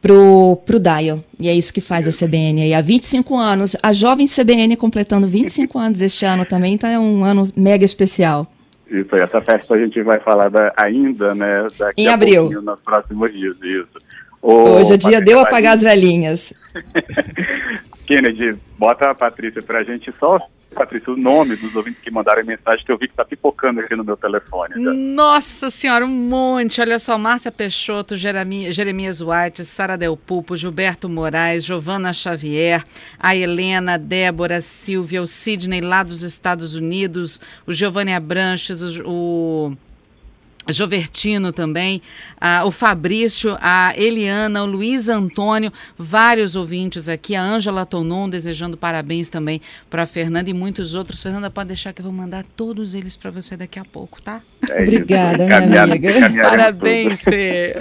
pro, 0.00 0.56
pro 0.64 0.80
Dial. 0.80 1.22
E 1.38 1.50
é 1.50 1.54
isso 1.54 1.70
que 1.70 1.82
faz 1.82 2.08
a 2.08 2.26
CBN 2.26 2.62
aí 2.62 2.72
há 2.72 2.80
25 2.80 3.36
anos. 3.36 3.76
A 3.82 3.92
jovem 3.92 4.26
CBN 4.26 4.74
completando 4.76 5.26
25 5.26 5.78
anos 5.78 6.00
este 6.00 6.24
ano 6.24 6.46
também, 6.46 6.72
então 6.72 6.88
é 6.88 6.98
um 6.98 7.22
ano 7.22 7.44
mega 7.54 7.84
especial. 7.84 8.50
Isso, 8.90 9.14
essa 9.16 9.42
festa 9.42 9.74
a 9.74 9.78
gente 9.78 10.00
vai 10.00 10.18
falar 10.18 10.48
da, 10.48 10.72
ainda, 10.78 11.34
né? 11.34 11.68
Daqui 11.78 12.04
em 12.04 12.08
abril. 12.08 12.50
Nos 12.62 12.80
próximos 12.80 13.30
dias, 13.30 13.54
isso. 13.62 14.02
Hoje 14.40 14.94
é 14.94 14.96
dia 14.96 15.20
de 15.20 15.30
eu 15.30 15.40
apagar 15.40 15.74
as 15.74 15.82
velhinhas. 15.82 16.54
Kennedy, 18.06 18.56
bota 18.78 19.10
a 19.10 19.14
Patrícia 19.14 19.62
pra 19.62 19.82
gente 19.82 20.10
só 20.18 20.38
Patrícia, 20.74 21.12
o 21.12 21.16
nome 21.16 21.56
dos 21.56 21.74
ouvintes 21.74 22.02
que 22.02 22.10
mandaram 22.10 22.44
mensagem 22.44 22.84
que 22.84 22.92
eu 22.92 22.98
vi 22.98 23.06
que 23.06 23.12
está 23.12 23.24
pipocando 23.24 23.80
aqui 23.80 23.96
no 23.96 24.04
meu 24.04 24.16
telefone. 24.16 24.74
Nossa 24.76 25.70
senhora, 25.70 26.04
um 26.04 26.08
monte. 26.08 26.80
Olha 26.80 26.98
só, 26.98 27.16
Márcia 27.16 27.50
Peixoto, 27.50 28.16
Jeremias 28.16 29.20
White, 29.20 29.64
Sara 29.64 29.96
Del 29.96 30.16
Pupo, 30.16 30.56
Gilberto 30.56 31.08
Moraes, 31.08 31.64
Giovana 31.64 32.12
Xavier, 32.12 32.82
a 33.18 33.34
Helena, 33.34 33.96
Débora, 33.96 34.60
Silvia, 34.60 35.22
o 35.22 35.26
Sidney 35.26 35.80
lá 35.80 36.02
dos 36.02 36.22
Estados 36.22 36.74
Unidos, 36.74 37.40
o 37.66 37.72
Giovanni 37.72 38.12
Abranches, 38.12 38.82
o, 38.82 39.02
o 39.06 39.76
Jovertino 40.68 41.52
também, 41.52 42.00
o 42.64 42.70
Fabrício, 42.70 43.56
a 43.60 43.92
Eliana, 43.96 44.62
o 44.62 44.66
Luiz 44.66 45.08
Antônio, 45.08 45.72
vários 45.98 46.56
ouvintes 46.56 47.08
aqui, 47.08 47.34
a 47.34 47.42
Ângela 47.42 47.84
Tonon 47.84 48.28
desejando 48.28 48.76
parabéns 48.76 49.28
também 49.28 49.60
para 49.90 50.02
a 50.04 50.06
Fernanda 50.06 50.48
e 50.48 50.54
muitos 50.54 50.94
outros. 50.94 51.22
Fernanda, 51.22 51.50
pode 51.50 51.68
deixar 51.68 51.92
que 51.92 52.00
eu 52.00 52.04
vou 52.04 52.12
mandar 52.12 52.44
todos 52.56 52.94
eles 52.94 53.16
para 53.16 53.30
você 53.30 53.56
daqui 53.56 53.78
a 53.78 53.84
pouco, 53.84 54.22
tá? 54.22 54.40
É 54.70 54.82
Obrigada, 54.82 55.46
minha 55.66 55.82
amiga. 55.82 56.10
Parabéns, 56.42 57.22
Fê. 57.22 57.76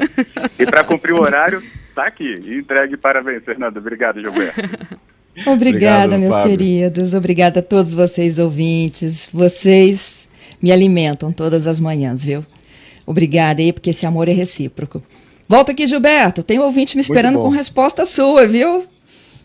E 0.59 0.65
para 0.65 0.83
cumprir 0.83 1.13
o 1.13 1.21
horário, 1.21 1.63
tá 1.95 2.05
aqui. 2.07 2.41
Entregue 2.45 2.97
parabéns, 2.97 3.43
Fernanda. 3.43 3.79
Obrigado, 3.79 4.19
Gilberto. 4.19 4.59
Obrigada, 4.59 5.51
Obrigado, 5.51 6.19
meus 6.19 6.35
Fábio. 6.35 6.49
queridos. 6.51 7.13
Obrigada 7.13 7.59
a 7.59 7.63
todos 7.63 7.93
vocês, 7.93 8.37
ouvintes. 8.37 9.29
Vocês 9.33 10.29
me 10.61 10.71
alimentam 10.71 11.31
todas 11.31 11.65
as 11.65 11.79
manhãs, 11.79 12.23
viu? 12.23 12.45
Obrigada 13.05 13.61
aí, 13.61 13.73
porque 13.73 13.89
esse 13.89 14.05
amor 14.05 14.29
é 14.29 14.31
recíproco. 14.31 15.03
Volta 15.47 15.71
aqui, 15.71 15.85
Gilberto. 15.85 16.41
Tem 16.41 16.59
um 16.59 16.63
ouvinte 16.63 16.95
me 16.95 17.01
esperando 17.01 17.39
com 17.39 17.49
resposta 17.49 18.05
sua, 18.05 18.47
viu? 18.47 18.85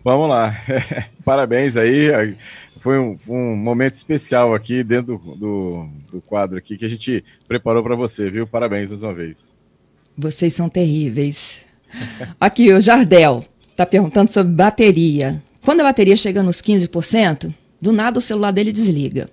Vamos 0.05 0.29
lá. 0.29 0.55
Parabéns 1.25 1.77
aí. 1.77 2.35
Foi 2.81 2.99
um, 2.99 3.19
um, 3.29 3.57
momento 3.57 3.95
especial 3.95 4.55
aqui 4.55 4.85
dentro 4.85 5.19
do, 5.19 5.35
do, 5.35 5.89
do 6.13 6.21
quadro 6.23 6.57
aqui 6.57 6.79
que 6.79 6.85
a 6.85 6.89
gente 6.89 7.25
preparou 7.47 7.83
para 7.83 7.97
você, 7.97 8.31
viu? 8.31 8.47
Parabéns 8.47 8.91
mais 8.91 9.03
uma 9.03 9.13
vez. 9.13 9.53
Vocês 10.17 10.55
são 10.55 10.69
terríveis. 10.69 11.67
Aqui, 12.41 12.73
o 12.73 12.81
Jardel 12.81 13.45
está 13.71 13.87
perguntando 13.87 14.33
sobre 14.33 14.53
bateria. 14.53 15.41
Quando 15.63 15.81
a 15.81 15.85
bateria 15.85 16.17
chega 16.17 16.43
nos 16.43 16.61
15%, 16.61 17.53
do 17.81 17.93
nada 17.93 18.19
o 18.19 18.23
celular 18.23 18.51
dele 18.51 18.73
desliga. 18.73 19.29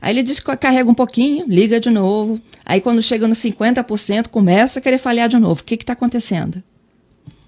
Aí 0.00 0.14
ele 0.14 0.22
diz 0.22 0.40
que 0.40 0.56
carrega 0.56 0.90
um 0.90 0.94
pouquinho, 0.94 1.46
liga 1.48 1.80
de 1.80 1.90
novo. 1.90 2.40
Aí 2.64 2.80
quando 2.80 3.02
chega 3.02 3.26
nos 3.26 3.38
50%, 3.38 4.28
começa 4.28 4.78
a 4.78 4.82
querer 4.82 4.98
falhar 4.98 5.28
de 5.28 5.38
novo. 5.38 5.60
O 5.60 5.64
que 5.64 5.74
está 5.74 5.92
acontecendo? 5.92 6.62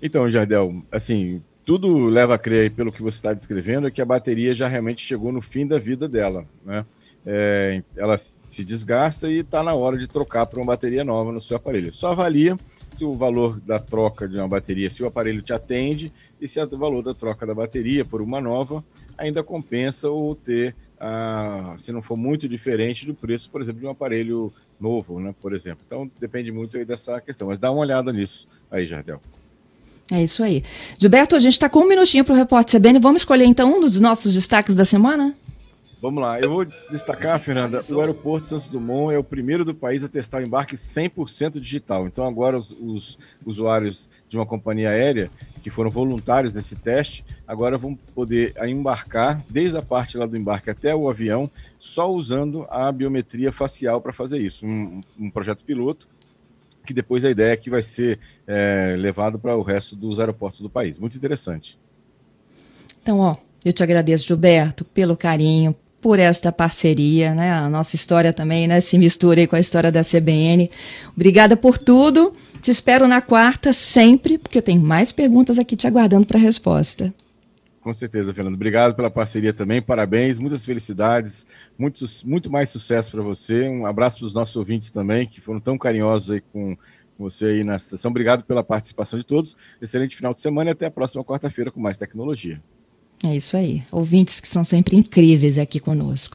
Então, 0.02 0.30
Jardel, 0.30 0.82
assim, 0.90 1.40
tudo 1.64 2.06
leva 2.06 2.34
a 2.34 2.38
crer, 2.38 2.72
pelo 2.72 2.90
que 2.90 3.02
você 3.02 3.18
está 3.18 3.32
descrevendo, 3.32 3.86
é 3.86 3.90
que 3.90 4.02
a 4.02 4.04
bateria 4.04 4.54
já 4.54 4.66
realmente 4.66 5.04
chegou 5.04 5.30
no 5.30 5.40
fim 5.40 5.66
da 5.66 5.78
vida 5.78 6.08
dela. 6.08 6.44
Né? 6.64 6.84
É, 7.24 7.82
ela 7.96 8.16
se 8.16 8.64
desgasta 8.64 9.28
e 9.28 9.40
está 9.40 9.62
na 9.62 9.74
hora 9.74 9.96
de 9.96 10.06
trocar 10.06 10.46
para 10.46 10.58
uma 10.58 10.66
bateria 10.66 11.04
nova 11.04 11.30
no 11.30 11.40
seu 11.40 11.56
aparelho. 11.56 11.92
Só 11.92 12.08
avalia 12.12 12.56
se 12.92 13.04
o 13.04 13.12
valor 13.12 13.60
da 13.60 13.78
troca 13.78 14.26
de 14.26 14.36
uma 14.36 14.48
bateria, 14.48 14.90
se 14.90 15.02
o 15.02 15.06
aparelho 15.06 15.42
te 15.42 15.52
atende 15.52 16.12
e 16.40 16.48
se 16.48 16.60
o 16.60 16.78
valor 16.78 17.02
da 17.02 17.14
troca 17.14 17.46
da 17.46 17.54
bateria 17.54 18.04
por 18.04 18.20
uma 18.20 18.40
nova 18.40 18.82
ainda 19.16 19.42
compensa 19.42 20.08
ou 20.08 20.34
ter 20.34 20.74
ah, 21.00 21.74
se 21.78 21.90
não 21.90 22.02
for 22.02 22.16
muito 22.16 22.46
diferente 22.46 23.06
do 23.06 23.14
preço, 23.14 23.48
por 23.50 23.62
exemplo, 23.62 23.80
de 23.80 23.86
um 23.86 23.90
aparelho 23.90 24.52
novo, 24.78 25.18
né, 25.18 25.34
por 25.40 25.54
exemplo. 25.54 25.82
Então, 25.86 26.10
depende 26.20 26.52
muito 26.52 26.76
aí 26.76 26.84
dessa 26.84 27.20
questão. 27.20 27.48
Mas 27.48 27.58
dá 27.58 27.70
uma 27.70 27.80
olhada 27.80 28.12
nisso 28.12 28.46
aí, 28.70 28.86
Jardel. 28.86 29.20
É 30.12 30.22
isso 30.22 30.42
aí. 30.42 30.62
Gilberto, 30.98 31.36
a 31.36 31.40
gente 31.40 31.52
está 31.52 31.68
com 31.68 31.80
um 31.80 31.88
minutinho 31.88 32.24
para 32.24 32.34
o 32.34 32.36
Repórter 32.36 32.80
CBN. 32.80 32.98
Vamos 32.98 33.22
escolher, 33.22 33.44
então, 33.44 33.78
um 33.78 33.80
dos 33.80 33.98
nossos 34.00 34.34
destaques 34.34 34.74
da 34.74 34.84
semana? 34.84 35.34
Vamos 36.00 36.22
lá, 36.22 36.40
eu 36.40 36.48
vou 36.48 36.64
destacar, 36.64 37.38
Fernanda, 37.38 37.78
o 37.92 38.00
aeroporto 38.00 38.46
Santos 38.46 38.66
Dumont 38.66 39.14
é 39.14 39.18
o 39.18 39.24
primeiro 39.24 39.66
do 39.66 39.74
país 39.74 40.02
a 40.02 40.08
testar 40.08 40.38
o 40.38 40.46
embarque 40.46 40.74
100% 40.74 41.60
digital. 41.60 42.06
Então, 42.06 42.26
agora 42.26 42.56
os, 42.56 42.70
os, 42.70 43.18
usuários 43.44 44.08
de 44.26 44.38
uma 44.38 44.46
companhia 44.46 44.88
aérea 44.88 45.30
que 45.62 45.68
foram 45.68 45.90
voluntários 45.90 46.54
nesse 46.54 46.74
teste, 46.74 47.22
agora 47.46 47.76
vão 47.76 47.94
poder 48.14 48.54
embarcar 48.66 49.44
desde 49.50 49.76
a 49.76 49.82
parte 49.82 50.16
lá 50.16 50.24
do 50.24 50.38
embarque 50.38 50.70
até 50.70 50.94
o 50.94 51.06
avião, 51.06 51.50
só 51.78 52.10
usando 52.10 52.66
a 52.70 52.90
biometria 52.90 53.52
facial 53.52 54.00
para 54.00 54.14
fazer 54.14 54.38
isso. 54.38 54.64
Um, 54.64 55.02
um 55.18 55.30
projeto 55.30 55.62
piloto 55.64 56.08
que 56.86 56.94
depois 56.94 57.26
a 57.26 57.30
ideia 57.30 57.52
é 57.52 57.56
que 57.58 57.68
vai 57.68 57.82
ser 57.82 58.18
é, 58.46 58.96
levado 58.98 59.38
para 59.38 59.54
o 59.54 59.60
resto 59.60 59.94
dos 59.94 60.18
aeroportos 60.18 60.62
do 60.62 60.70
país. 60.70 60.96
Muito 60.96 61.18
interessante. 61.18 61.76
Então, 63.02 63.18
ó, 63.18 63.36
eu 63.62 63.72
te 63.74 63.82
agradeço, 63.82 64.26
Gilberto, 64.26 64.82
pelo 64.82 65.14
carinho, 65.14 65.76
por 66.00 66.18
esta 66.18 66.50
parceria, 66.50 67.34
né? 67.34 67.52
A 67.52 67.68
nossa 67.68 67.94
história 67.94 68.32
também, 68.32 68.66
né? 68.66 68.80
Se 68.80 68.98
mistura 68.98 69.46
com 69.46 69.56
a 69.56 69.60
história 69.60 69.92
da 69.92 70.02
CBN. 70.02 70.70
Obrigada 71.14 71.56
por 71.56 71.78
tudo. 71.78 72.34
Te 72.60 72.70
espero 72.70 73.08
na 73.08 73.20
quarta 73.20 73.72
sempre, 73.72 74.38
porque 74.38 74.58
eu 74.58 74.62
tenho 74.62 74.80
mais 74.80 75.12
perguntas 75.12 75.58
aqui 75.58 75.76
te 75.76 75.86
aguardando 75.86 76.26
para 76.26 76.38
resposta. 76.38 77.12
Com 77.80 77.94
certeza, 77.94 78.34
Fernando. 78.34 78.54
Obrigado 78.54 78.94
pela 78.94 79.10
parceria 79.10 79.54
também. 79.54 79.80
Parabéns, 79.80 80.38
muitas 80.38 80.64
felicidades, 80.64 81.46
muito, 81.78 82.04
muito 82.24 82.50
mais 82.50 82.68
sucesso 82.68 83.10
para 83.10 83.22
você. 83.22 83.66
Um 83.66 83.86
abraço 83.86 84.18
para 84.18 84.26
os 84.26 84.34
nossos 84.34 84.54
ouvintes 84.56 84.90
também, 84.90 85.26
que 85.26 85.40
foram 85.40 85.60
tão 85.60 85.78
carinhosos 85.78 86.30
aí 86.30 86.42
com 86.52 86.76
você 87.18 87.46
aí 87.46 87.64
na 87.64 87.78
sessão. 87.78 88.10
Obrigado 88.10 88.44
pela 88.44 88.62
participação 88.62 89.18
de 89.18 89.24
todos. 89.24 89.56
Excelente 89.80 90.14
final 90.14 90.34
de 90.34 90.42
semana 90.42 90.70
e 90.70 90.72
até 90.72 90.86
a 90.86 90.90
próxima 90.90 91.24
quarta-feira 91.24 91.70
com 91.70 91.80
mais 91.80 91.96
tecnologia. 91.96 92.60
É 93.26 93.36
isso 93.36 93.56
aí. 93.56 93.82
Ouvintes 93.92 94.40
que 94.40 94.48
são 94.48 94.64
sempre 94.64 94.96
incríveis 94.96 95.58
aqui 95.58 95.78
conosco. 95.78 96.28